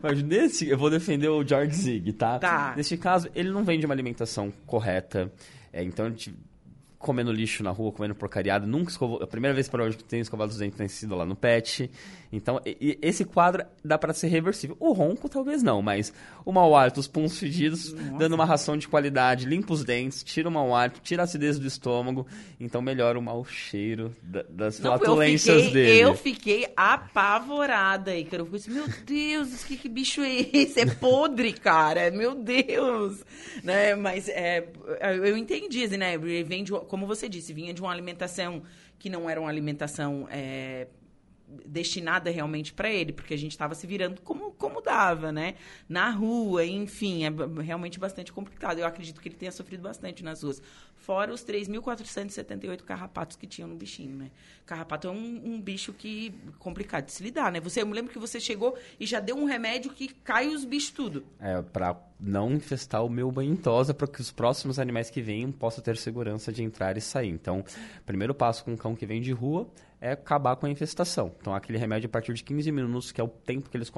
Mas 0.00 0.22
nesse, 0.22 0.68
eu 0.68 0.78
vou 0.78 0.88
defender 0.88 1.28
o 1.28 1.44
George 1.44 1.74
Zig, 1.74 2.12
tá? 2.12 2.38
Tá. 2.38 2.74
Nesse 2.76 2.96
caso, 2.96 3.28
ele 3.34 3.50
não 3.50 3.64
vem 3.64 3.80
de 3.80 3.86
uma 3.86 3.94
alimentação 3.94 4.52
correta. 4.64 5.32
É, 5.72 5.82
então, 5.82 6.14
comendo 7.02 7.32
lixo 7.32 7.62
na 7.62 7.70
rua, 7.70 7.92
comendo 7.92 8.14
porcariada. 8.14 8.64
Nunca 8.64 8.90
escovou. 8.90 9.22
A 9.22 9.26
primeira 9.26 9.54
vez 9.54 9.68
para 9.68 9.84
hoje 9.84 9.96
que 9.96 10.04
tem 10.04 10.20
escovado 10.20 10.50
os 10.50 10.58
dentes 10.58 10.78
tem 10.78 10.88
sido 10.88 11.14
lá 11.14 11.26
no 11.26 11.36
pet. 11.36 11.90
Então, 12.32 12.60
e, 12.64 12.98
esse 13.02 13.24
quadro 13.24 13.64
dá 13.84 13.98
para 13.98 14.14
ser 14.14 14.28
reversível. 14.28 14.76
O 14.80 14.92
ronco, 14.92 15.28
talvez 15.28 15.62
não, 15.62 15.82
mas 15.82 16.12
o 16.44 16.52
mau 16.52 16.74
hálito, 16.74 16.98
os 16.98 17.06
punhos 17.06 17.38
fedidos, 17.38 17.92
Nossa. 17.92 18.18
dando 18.18 18.34
uma 18.34 18.46
ração 18.46 18.76
de 18.76 18.88
qualidade, 18.88 19.44
limpa 19.44 19.74
os 19.74 19.84
dentes, 19.84 20.22
tira 20.22 20.48
o 20.48 20.52
mau 20.52 20.74
hálito, 20.74 21.00
tira 21.02 21.22
a 21.22 21.24
acidez 21.24 21.58
do 21.58 21.66
estômago. 21.66 22.26
Então, 22.58 22.80
melhora 22.80 23.18
o 23.18 23.22
mau 23.22 23.44
cheiro 23.44 24.14
da, 24.22 24.42
das 24.48 24.78
não, 24.78 24.96
flatulências 24.96 25.56
eu 25.56 25.64
fiquei, 25.64 25.82
dele. 25.82 26.00
Eu 26.00 26.14
fiquei 26.14 26.72
apavorada, 26.74 28.12
aí, 28.12 28.24
cara. 28.24 28.42
Eu 28.42 28.46
falei 28.46 28.60
assim, 28.60 28.70
meu 28.70 28.86
Deus, 29.04 29.64
que, 29.64 29.76
que 29.76 29.88
bicho 29.88 30.22
é 30.22 30.40
esse? 30.52 30.80
É 30.80 30.86
podre, 30.86 31.52
cara. 31.52 32.10
Meu 32.10 32.34
Deus. 32.34 33.22
Né? 33.62 33.94
Mas 33.94 34.28
é, 34.28 34.66
eu 35.00 35.36
entendi, 35.36 35.84
assim, 35.84 35.96
né? 35.96 36.16
Vem 36.16 36.64
de 36.64 36.72
como 36.92 37.06
você 37.06 37.26
disse, 37.26 37.54
vinha 37.54 37.72
de 37.72 37.80
uma 37.80 37.90
alimentação 37.90 38.62
que 38.98 39.08
não 39.08 39.30
era 39.30 39.40
uma 39.40 39.48
alimentação 39.48 40.28
é, 40.30 40.88
destinada 41.66 42.30
realmente 42.30 42.72
para 42.72 42.90
ele, 42.90 43.12
porque 43.12 43.34
a 43.34 43.38
gente 43.38 43.52
estava 43.52 43.74
se 43.74 43.86
virando 43.86 44.20
como, 44.22 44.52
como 44.52 44.80
dava, 44.80 45.32
né? 45.32 45.54
Na 45.88 46.10
rua, 46.10 46.64
enfim, 46.64 47.24
é 47.24 47.30
realmente 47.62 47.98
bastante 47.98 48.32
complicado. 48.32 48.78
Eu 48.78 48.86
acredito 48.86 49.20
que 49.20 49.28
ele 49.28 49.36
tenha 49.36 49.52
sofrido 49.52 49.82
bastante 49.82 50.22
nas 50.22 50.42
ruas. 50.42 50.62
Fora 50.96 51.32
os 51.32 51.44
3.478 51.44 52.82
carrapatos 52.82 53.36
que 53.36 53.46
tinham 53.46 53.68
no 53.68 53.74
bichinho, 53.74 54.16
né? 54.16 54.30
Carrapato 54.64 55.08
é 55.08 55.10
um, 55.10 55.54
um, 55.54 55.60
bicho 55.60 55.92
que 55.92 56.32
complicado 56.58 57.06
de 57.06 57.12
se 57.12 57.22
lidar, 57.24 57.50
né? 57.50 57.60
Você, 57.60 57.82
eu 57.82 57.86
me 57.86 57.92
lembro 57.92 58.12
que 58.12 58.18
você 58.18 58.38
chegou 58.38 58.76
e 59.00 59.04
já 59.04 59.18
deu 59.18 59.36
um 59.36 59.44
remédio 59.44 59.92
que 59.92 60.08
cai 60.08 60.48
os 60.48 60.64
bichos 60.64 60.90
tudo. 60.90 61.24
É, 61.40 61.60
para 61.60 61.96
não 62.20 62.52
infestar 62.52 63.04
o 63.04 63.08
meu 63.08 63.32
banho 63.32 63.52
em 63.52 63.56
tosa, 63.56 63.92
para 63.92 64.06
que 64.06 64.20
os 64.20 64.30
próximos 64.30 64.78
animais 64.78 65.10
que 65.10 65.20
venham 65.20 65.50
possam 65.50 65.82
ter 65.82 65.96
segurança 65.96 66.52
de 66.52 66.62
entrar 66.62 66.96
e 66.96 67.00
sair. 67.00 67.30
Então, 67.30 67.64
primeiro 68.06 68.32
passo 68.32 68.64
com 68.64 68.72
um 68.72 68.76
cão 68.76 68.94
que 68.94 69.04
vem 69.04 69.20
de 69.20 69.32
rua 69.32 69.68
é 70.02 70.10
acabar 70.10 70.56
com 70.56 70.66
a 70.66 70.68
infestação. 70.68 71.32
Então, 71.40 71.54
aquele 71.54 71.78
remédio 71.78 72.08
a 72.08 72.10
partir 72.10 72.34
de 72.34 72.42
15 72.42 72.72
minutos, 72.72 73.12
que 73.12 73.20
é 73.20 73.24
o 73.24 73.28
tempo 73.28 73.70
que 73.70 73.76
eles... 73.76 73.90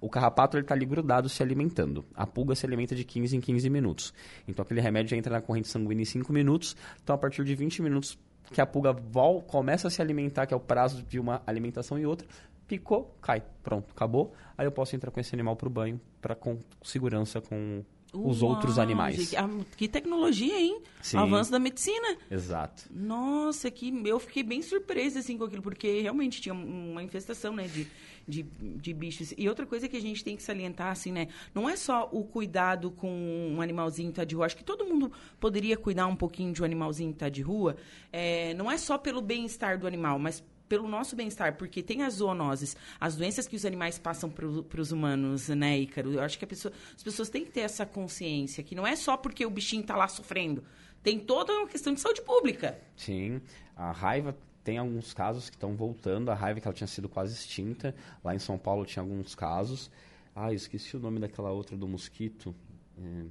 O 0.00 0.08
carrapato 0.08 0.56
está 0.56 0.72
ali 0.72 0.86
grudado 0.86 1.28
se 1.28 1.42
alimentando. 1.42 2.04
A 2.14 2.24
pulga 2.24 2.54
se 2.54 2.64
alimenta 2.64 2.94
de 2.94 3.04
15 3.04 3.36
em 3.36 3.40
15 3.40 3.68
minutos. 3.68 4.14
Então, 4.46 4.62
aquele 4.62 4.80
remédio 4.80 5.18
entra 5.18 5.32
na 5.32 5.42
corrente 5.42 5.66
sanguínea 5.66 6.02
em 6.02 6.06
5 6.06 6.32
minutos. 6.32 6.76
Então, 7.02 7.12
a 7.12 7.18
partir 7.18 7.44
de 7.44 7.56
20 7.56 7.82
minutos 7.82 8.16
que 8.52 8.60
a 8.60 8.66
pulga 8.66 8.92
vol 8.92 9.42
começa 9.42 9.88
a 9.88 9.90
se 9.90 10.00
alimentar, 10.00 10.46
que 10.46 10.54
é 10.54 10.56
o 10.56 10.60
prazo 10.60 11.02
de 11.02 11.18
uma 11.18 11.42
alimentação 11.44 11.98
e 11.98 12.06
outra, 12.06 12.26
picou, 12.68 13.16
cai. 13.20 13.42
Pronto, 13.64 13.90
acabou. 13.90 14.32
Aí 14.56 14.64
eu 14.64 14.70
posso 14.70 14.94
entrar 14.94 15.10
com 15.10 15.18
esse 15.18 15.34
animal 15.34 15.56
para 15.56 15.66
o 15.66 15.70
banho, 15.70 16.00
para 16.22 16.36
com 16.36 16.60
segurança 16.84 17.40
com 17.40 17.82
os 18.12 18.42
outros 18.42 18.78
animais. 18.78 19.34
Que 19.76 19.88
tecnologia, 19.88 20.58
hein? 20.58 20.80
Sim. 21.02 21.18
Avanço 21.18 21.50
da 21.50 21.58
medicina. 21.58 22.16
Exato. 22.30 22.84
Nossa, 22.90 23.70
que 23.70 23.92
eu 24.04 24.18
fiquei 24.18 24.42
bem 24.42 24.62
surpresa 24.62 25.20
assim 25.20 25.36
com 25.36 25.44
aquilo, 25.44 25.62
porque 25.62 26.00
realmente 26.00 26.40
tinha 26.40 26.54
uma 26.54 27.02
infestação, 27.02 27.54
né, 27.54 27.66
de, 27.68 27.86
de, 28.26 28.42
de 28.42 28.94
bichos. 28.94 29.34
E 29.36 29.48
outra 29.48 29.66
coisa 29.66 29.88
que 29.88 29.96
a 29.96 30.00
gente 30.00 30.24
tem 30.24 30.36
que 30.36 30.42
salientar, 30.42 30.90
assim, 30.90 31.12
né, 31.12 31.28
não 31.54 31.68
é 31.68 31.76
só 31.76 32.08
o 32.10 32.24
cuidado 32.24 32.90
com 32.90 33.10
um 33.54 33.60
animalzinho 33.60 34.10
que 34.10 34.16
tá 34.16 34.24
de 34.24 34.34
rua. 34.34 34.46
Acho 34.46 34.56
que 34.56 34.64
todo 34.64 34.84
mundo 34.84 35.12
poderia 35.38 35.76
cuidar 35.76 36.06
um 36.06 36.16
pouquinho 36.16 36.52
de 36.52 36.62
um 36.62 36.64
animalzinho 36.64 37.12
que 37.12 37.18
tá 37.18 37.28
de 37.28 37.42
rua. 37.42 37.76
É, 38.12 38.54
não 38.54 38.70
é 38.70 38.78
só 38.78 38.96
pelo 38.96 39.20
bem-estar 39.20 39.78
do 39.78 39.86
animal, 39.86 40.18
mas 40.18 40.42
pelo 40.68 40.86
nosso 40.88 41.16
bem-estar, 41.16 41.56
porque 41.56 41.82
tem 41.82 42.02
as 42.02 42.14
zoonoses, 42.14 42.76
as 43.00 43.16
doenças 43.16 43.46
que 43.46 43.56
os 43.56 43.64
animais 43.64 43.98
passam 43.98 44.28
para 44.30 44.80
os 44.80 44.92
humanos, 44.92 45.48
né, 45.48 45.78
Ícaro? 45.78 46.12
Eu 46.12 46.20
acho 46.20 46.38
que 46.38 46.46
pessoa, 46.46 46.72
as 46.94 47.02
pessoas 47.02 47.28
têm 47.28 47.44
que 47.44 47.50
ter 47.50 47.60
essa 47.60 47.86
consciência, 47.86 48.62
que 48.62 48.74
não 48.74 48.86
é 48.86 48.94
só 48.94 49.16
porque 49.16 49.44
o 49.44 49.50
bichinho 49.50 49.82
está 49.82 49.96
lá 49.96 50.08
sofrendo. 50.08 50.62
Tem 51.02 51.18
toda 51.18 51.52
uma 51.52 51.68
questão 51.68 51.94
de 51.94 52.00
saúde 52.00 52.22
pública. 52.22 52.78
Sim, 52.96 53.40
a 53.76 53.92
raiva 53.92 54.36
tem 54.64 54.76
alguns 54.76 55.14
casos 55.14 55.48
que 55.48 55.56
estão 55.56 55.74
voltando, 55.74 56.30
a 56.30 56.34
raiva 56.34 56.60
que 56.60 56.68
ela 56.68 56.74
tinha 56.74 56.86
sido 56.86 57.08
quase 57.08 57.32
extinta. 57.32 57.94
Lá 58.22 58.34
em 58.34 58.38
São 58.38 58.58
Paulo 58.58 58.84
tinha 58.84 59.02
alguns 59.02 59.34
casos. 59.34 59.90
Ah, 60.34 60.52
esqueci 60.52 60.96
o 60.96 61.00
nome 61.00 61.18
daquela 61.18 61.50
outra 61.50 61.76
do 61.76 61.88
mosquito. 61.88 62.54
É, 62.98 63.24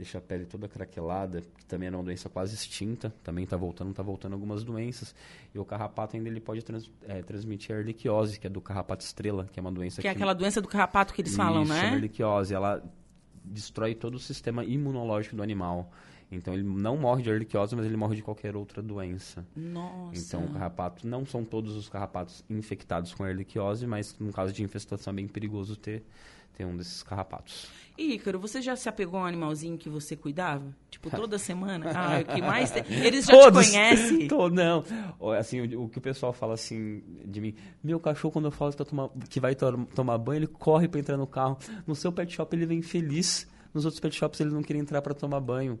deixa 0.00 0.16
a 0.16 0.20
pele 0.20 0.46
toda 0.46 0.66
craquelada, 0.66 1.42
que 1.58 1.66
também 1.66 1.88
era 1.88 1.96
uma 1.96 2.02
doença 2.02 2.28
quase 2.30 2.54
extinta, 2.54 3.14
também 3.22 3.44
está 3.44 3.56
voltando, 3.56 3.90
está 3.90 4.02
voltando 4.02 4.32
algumas 4.32 4.64
doenças. 4.64 5.14
E 5.54 5.58
o 5.58 5.64
carrapato 5.64 6.16
ainda 6.16 6.28
ele 6.28 6.40
pode 6.40 6.62
trans, 6.62 6.90
é, 7.06 7.22
transmitir 7.22 7.76
a 7.76 7.78
erliquiose, 7.78 8.40
que 8.40 8.46
é 8.46 8.50
do 8.50 8.62
carrapato 8.62 9.04
estrela, 9.04 9.46
que 9.52 9.60
é 9.60 9.62
uma 9.62 9.70
doença 9.70 10.00
que... 10.00 10.08
é 10.08 10.10
aquela 10.10 10.32
doença 10.32 10.60
do 10.60 10.68
carrapato 10.68 11.12
que 11.12 11.20
eles 11.20 11.32
Isso, 11.32 11.36
falam, 11.40 11.66
né? 11.66 11.80
a 11.80 11.94
erliquiose, 11.94 12.54
ela 12.54 12.82
destrói 13.44 13.94
todo 13.94 14.14
o 14.14 14.18
sistema 14.18 14.64
imunológico 14.64 15.36
do 15.36 15.42
animal. 15.42 15.92
Então 16.32 16.54
ele 16.54 16.62
não 16.62 16.96
morre 16.96 17.22
de 17.22 17.28
erliquiose, 17.28 17.74
mas 17.74 17.84
ele 17.84 17.96
morre 17.96 18.16
de 18.16 18.22
qualquer 18.22 18.56
outra 18.56 18.80
doença. 18.80 19.44
Nossa. 19.54 20.18
Então 20.18 20.44
o 20.44 20.52
carrapato, 20.52 21.06
não 21.06 21.26
são 21.26 21.44
todos 21.44 21.76
os 21.76 21.88
carrapatos 21.88 22.44
infectados 22.48 23.12
com 23.12 23.26
erliquiose, 23.26 23.86
mas 23.86 24.16
no 24.18 24.32
caso 24.32 24.52
de 24.52 24.62
infestação 24.62 25.12
é 25.12 25.16
bem 25.16 25.28
perigoso 25.28 25.76
ter, 25.76 26.04
ter 26.56 26.64
um 26.64 26.76
desses 26.76 27.02
carrapatos. 27.02 27.68
E 27.98 28.14
Ícaro, 28.14 28.38
você 28.38 28.62
já 28.62 28.74
se 28.76 28.88
apegou 28.88 29.20
a 29.20 29.24
um 29.24 29.26
animalzinho 29.26 29.76
que 29.76 29.88
você 29.90 30.16
cuidava? 30.16 30.64
Tipo, 30.90 31.10
toda 31.10 31.36
semana? 31.38 31.90
Ah, 31.94 32.20
o 32.20 32.34
que 32.34 32.40
mais 32.40 32.70
tem? 32.70 32.82
Eles 32.88 33.26
já 33.26 33.32
Todos. 33.32 33.66
te 33.66 33.72
conhecem? 33.72 34.28
Tô, 34.28 34.48
não. 34.48 34.82
Assim, 35.38 35.60
o, 35.60 35.84
o, 35.84 35.88
que 35.88 35.98
o 35.98 36.00
pessoal 36.00 36.32
fala 36.32 36.54
assim 36.54 37.02
de 37.24 37.40
mim, 37.40 37.54
meu 37.84 38.00
cachorro, 38.00 38.32
quando 38.32 38.46
eu 38.46 38.50
falo 38.50 38.72
que, 38.72 38.84
tomar, 38.84 39.10
que 39.28 39.38
vai 39.38 39.54
to 39.54 39.86
tomar 39.94 40.16
banho, 40.16 40.38
ele 40.38 40.46
corre 40.46 40.88
para 40.88 41.00
entrar 41.00 41.16
no 41.16 41.26
carro. 41.26 41.58
No 41.86 41.94
seu 41.94 42.10
pet 42.10 42.32
shop 42.32 42.56
ele 42.56 42.64
vem 42.64 42.80
feliz. 42.80 43.46
Nos 43.74 43.84
outros 43.84 44.00
pet 44.00 44.16
shops 44.16 44.40
ele 44.40 44.50
não 44.50 44.62
queria 44.62 44.80
entrar 44.80 45.02
para 45.02 45.12
tomar 45.12 45.40
banho. 45.40 45.78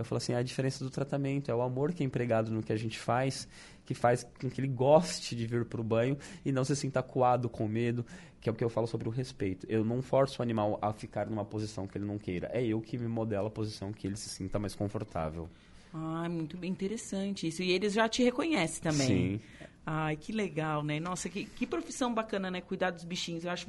Eu 0.00 0.04
falo 0.04 0.18
assim, 0.18 0.32
é 0.32 0.36
a 0.36 0.42
diferença 0.42 0.82
do 0.82 0.90
tratamento, 0.90 1.50
é 1.50 1.54
o 1.54 1.62
amor 1.62 1.92
que 1.92 2.02
é 2.02 2.06
empregado 2.06 2.50
no 2.50 2.62
que 2.62 2.72
a 2.72 2.76
gente 2.76 2.98
faz, 2.98 3.46
que 3.84 3.94
faz 3.94 4.24
com 4.40 4.48
que 4.48 4.60
ele 4.60 4.68
goste 4.68 5.36
de 5.36 5.46
vir 5.46 5.64
para 5.64 5.80
o 5.80 5.84
banho 5.84 6.16
e 6.44 6.50
não 6.50 6.64
se 6.64 6.74
sinta 6.74 7.00
acuado 7.00 7.48
com 7.48 7.68
medo, 7.68 8.04
que 8.40 8.48
é 8.48 8.52
o 8.52 8.54
que 8.54 8.64
eu 8.64 8.70
falo 8.70 8.86
sobre 8.86 9.08
o 9.08 9.12
respeito. 9.12 9.66
Eu 9.68 9.84
não 9.84 10.00
forço 10.00 10.40
o 10.40 10.42
animal 10.42 10.78
a 10.80 10.92
ficar 10.92 11.26
numa 11.26 11.44
posição 11.44 11.86
que 11.86 11.98
ele 11.98 12.06
não 12.06 12.18
queira, 12.18 12.50
é 12.52 12.64
eu 12.64 12.80
que 12.80 12.96
me 12.96 13.08
modelo 13.08 13.46
a 13.46 13.50
posição 13.50 13.92
que 13.92 14.06
ele 14.06 14.16
se 14.16 14.28
sinta 14.28 14.58
mais 14.58 14.74
confortável. 14.74 15.48
Ah, 15.92 16.28
muito 16.28 16.56
bem 16.56 16.70
interessante 16.70 17.48
isso. 17.48 17.62
E 17.62 17.72
eles 17.72 17.92
já 17.92 18.08
te 18.08 18.22
reconhecem 18.22 18.80
também. 18.82 19.06
Sim. 19.06 19.40
Ai, 19.84 20.16
que 20.16 20.32
legal, 20.32 20.84
né? 20.84 21.00
Nossa, 21.00 21.28
que, 21.28 21.44
que 21.44 21.66
profissão 21.66 22.14
bacana, 22.14 22.50
né? 22.50 22.60
Cuidar 22.60 22.90
dos 22.90 23.04
bichinhos. 23.04 23.44
Eu 23.44 23.50
acho 23.50 23.66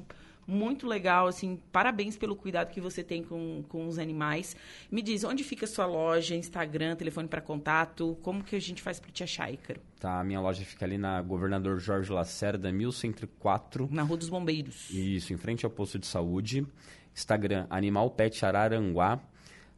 muito 0.47 0.87
legal, 0.87 1.27
assim, 1.27 1.59
parabéns 1.71 2.17
pelo 2.17 2.35
cuidado 2.35 2.71
que 2.71 2.81
você 2.81 3.03
tem 3.03 3.23
com, 3.23 3.63
com 3.69 3.87
os 3.87 3.97
animais. 3.97 4.55
Me 4.91 5.01
diz, 5.01 5.23
onde 5.23 5.43
fica 5.43 5.65
a 5.65 5.67
sua 5.67 5.85
loja, 5.85 6.35
Instagram, 6.35 6.95
telefone 6.95 7.27
para 7.27 7.41
contato, 7.41 8.17
como 8.21 8.43
que 8.43 8.55
a 8.55 8.59
gente 8.59 8.81
faz 8.81 8.99
para 8.99 9.11
te 9.11 9.23
achar, 9.23 9.51
Ícaro? 9.51 9.79
Tá, 9.99 10.19
a 10.19 10.23
minha 10.23 10.41
loja 10.41 10.65
fica 10.65 10.85
ali 10.85 10.97
na 10.97 11.21
Governador 11.21 11.79
Jorge 11.79 12.11
Lacerda, 12.11 12.71
1104. 12.71 13.87
Na 13.91 14.03
Rua 14.03 14.17
dos 14.17 14.29
Bombeiros. 14.29 14.89
Isso, 14.89 15.33
em 15.33 15.37
frente 15.37 15.65
ao 15.65 15.71
posto 15.71 15.99
de 15.99 16.07
saúde. 16.07 16.65
Instagram, 17.13 17.67
Animal 17.69 18.09
Pet 18.11 18.45
Araranguá, 18.45 19.19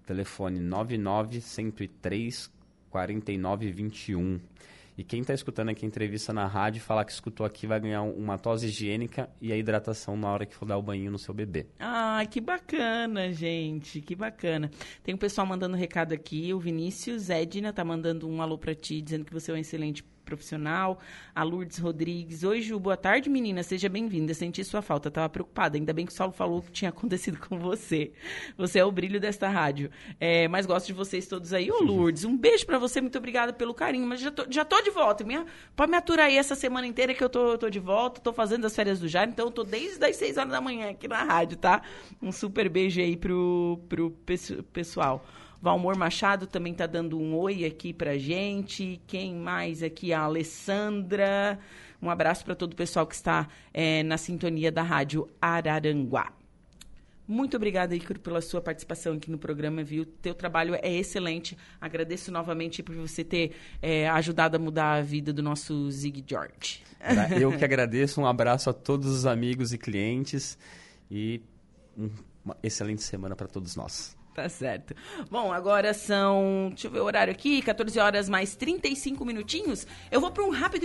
telefone 0.06 0.60
99103 0.60 2.52
4921. 2.90 4.40
E 4.98 5.04
quem 5.04 5.22
está 5.22 5.34
escutando 5.34 5.70
aqui 5.70 5.86
a 5.86 5.88
entrevista 5.88 6.32
na 6.32 6.46
rádio, 6.46 6.82
falar 6.82 7.04
que 7.06 7.12
escutou 7.12 7.46
aqui, 7.46 7.66
vai 7.66 7.80
ganhar 7.80 8.04
uma 8.04 8.38
tosse 8.38 8.68
higiênica 8.68 9.30
e 9.42 9.52
a 9.52 9.58
hidratação 9.58 10.16
na 10.16 10.32
hora 10.32 10.46
que 10.46 10.56
for 10.56 10.66
dar 10.66 10.78
o 10.78 10.82
banho 10.82 11.12
no 11.12 11.18
seu 11.18 11.34
bebê. 11.34 11.66
Ah, 11.80 12.24
que 12.30 12.40
bacana, 12.40 13.32
gente, 13.32 14.02
que 14.02 14.16
bacana. 14.16 14.70
Tem 15.04 15.16
um 15.16 15.18
pessoal 15.18 15.48
mandando 15.48 15.76
recado 15.76 16.14
aqui, 16.14 16.54
o 16.54 16.60
Vinícius 16.60 17.30
Edna 17.30 17.74
tá 17.74 17.84
mandando 17.84 18.30
um 18.30 18.42
alô 18.42 18.58
para 18.58 18.76
ti, 18.76 19.02
dizendo 19.02 19.26
que 19.26 19.34
você 19.34 19.52
é 19.52 19.56
um 19.56 19.58
excelente 19.58 20.04
profissional, 20.24 21.00
a 21.36 21.44
Lourdes 21.44 21.78
Rodrigues. 21.78 22.44
Oi, 22.44 22.62
Ju, 22.62 22.80
boa 22.80 22.98
tarde, 22.98 23.30
menina. 23.30 23.64
Seja 23.64 23.88
bem-vinda. 23.90 24.34
Senti 24.34 24.64
sua 24.64 24.82
falta, 24.82 25.10
estava 25.10 25.30
preocupada. 25.30 25.78
Ainda 25.78 25.94
bem 25.94 26.06
que 26.06 26.12
o 26.12 26.16
Saulo 26.16 26.34
falou 26.34 26.60
o 26.60 26.62
que 26.62 26.72
tinha 26.72 26.90
acontecido 26.90 27.38
com 27.38 27.58
você. 27.58 28.12
Você 28.58 28.80
é 28.80 28.86
o 28.86 28.92
brilho 28.92 29.20
desta 29.20 29.48
rádio. 29.48 29.90
É, 30.20 30.48
mas 30.48 30.66
gosto 30.66 30.88
de 30.88 30.94
vocês 30.94 31.28
todos 31.28 31.54
aí. 31.54 31.70
Ô, 31.72 31.80
Lourdes, 31.84 32.24
um 32.24 32.38
beijo 32.38 32.66
para 32.66 32.78
você. 32.78 33.02
Muito 33.02 33.18
obrigada 33.18 33.54
pelo 33.54 33.74
carinho. 33.74 34.08
Mas 34.08 34.20
já 34.20 34.32
tô, 34.32 34.46
já 34.50 34.66
tô 34.66 34.82
de 34.82 34.90
volta. 34.90 35.24
Minha, 35.24 35.46
pode 35.76 35.92
me 35.92 35.98
aturar 35.98 36.28
aí 36.28 36.38
essa 36.38 36.56
semana 36.56 36.88
inteira 36.88 37.14
que 37.14 37.24
eu 37.24 37.30
tô, 37.30 37.58
tô 37.58 37.70
de 37.70 37.80
volta. 37.80 38.22
Tô 38.22 38.34
fazendo 38.34 38.66
as 38.66 38.76
férias 38.76 39.00
do 39.00 39.08
Jair, 39.08 39.30
então 39.30 39.48
eu 39.48 39.52
tô 39.52 39.64
desde 39.64 40.04
as 40.06 40.16
6 40.16 40.38
horas 40.38 40.52
da 40.52 40.62
manhã 40.62 40.90
aqui 40.90 41.08
na 41.08 41.24
rádio, 41.24 41.58
tá? 41.58 41.82
Um 42.22 42.32
super 42.32 42.70
beijo 42.70 43.00
aí 43.02 43.16
pro, 43.18 43.80
pro 43.90 44.12
pessoal. 44.72 45.26
Valmor 45.64 45.98
Machado 45.98 46.46
também 46.46 46.74
está 46.74 46.86
dando 46.86 47.18
um 47.18 47.34
oi 47.38 47.64
aqui 47.64 47.94
para 47.94 48.18
gente. 48.18 49.00
Quem 49.08 49.34
mais 49.34 49.82
aqui? 49.82 50.12
A 50.12 50.20
Alessandra. 50.20 51.58
Um 52.02 52.10
abraço 52.10 52.44
para 52.44 52.54
todo 52.54 52.74
o 52.74 52.76
pessoal 52.76 53.08
que 53.08 53.16
está 53.16 53.48
é, 53.74 54.04
na 54.04 54.18
sintonia 54.18 54.70
da 54.70 54.82
Rádio 54.82 55.26
Araranguá. 55.42 56.34
Muito 57.26 57.56
obrigada, 57.56 57.96
Icaro, 57.96 58.20
pela 58.20 58.42
sua 58.42 58.60
participação 58.60 59.14
aqui 59.14 59.32
no 59.32 59.38
programa, 59.38 59.82
viu? 59.86 60.06
Teu 60.06 60.36
trabalho 60.36 60.76
é 60.76 60.92
excelente. 60.92 61.58
Agradeço 61.80 62.30
novamente 62.30 62.84
por 62.84 62.98
você 62.98 63.24
ter 63.24 63.56
é, 63.82 64.10
ajudado 64.10 64.58
a 64.58 64.60
mudar 64.60 64.96
a 64.96 65.02
vida 65.02 65.32
do 65.32 65.42
nosso 65.42 65.90
Zig 65.90 66.26
George. 66.28 66.84
Eu 67.40 67.58
que 67.58 67.64
agradeço. 67.64 68.20
Um 68.20 68.26
abraço 68.26 68.70
a 68.70 68.74
todos 68.74 69.08
os 69.08 69.26
amigos 69.26 69.72
e 69.72 69.78
clientes 69.78 70.58
e 71.10 71.42
uma 72.44 72.58
excelente 72.62 73.02
semana 73.02 73.34
para 73.34 73.48
todos 73.48 73.78
nós. 73.78 74.22
Tá 74.34 74.50
certo. 74.50 74.96
Bom, 75.30 75.54
agora 75.54 75.94
são. 75.94 76.70
Deixa 76.70 76.88
eu 76.88 76.92
ver 76.92 77.02
o 77.02 77.06
horário 77.06 77.32
aqui, 77.32 77.62
14 77.62 78.00
horas 78.00 78.28
mais 78.28 78.56
35 78.56 79.24
minutinhos. 79.24 79.86
Eu 80.12 80.20
vou 80.20 80.32
para 80.32 80.44
um 80.44 80.50
rápido 80.50 80.82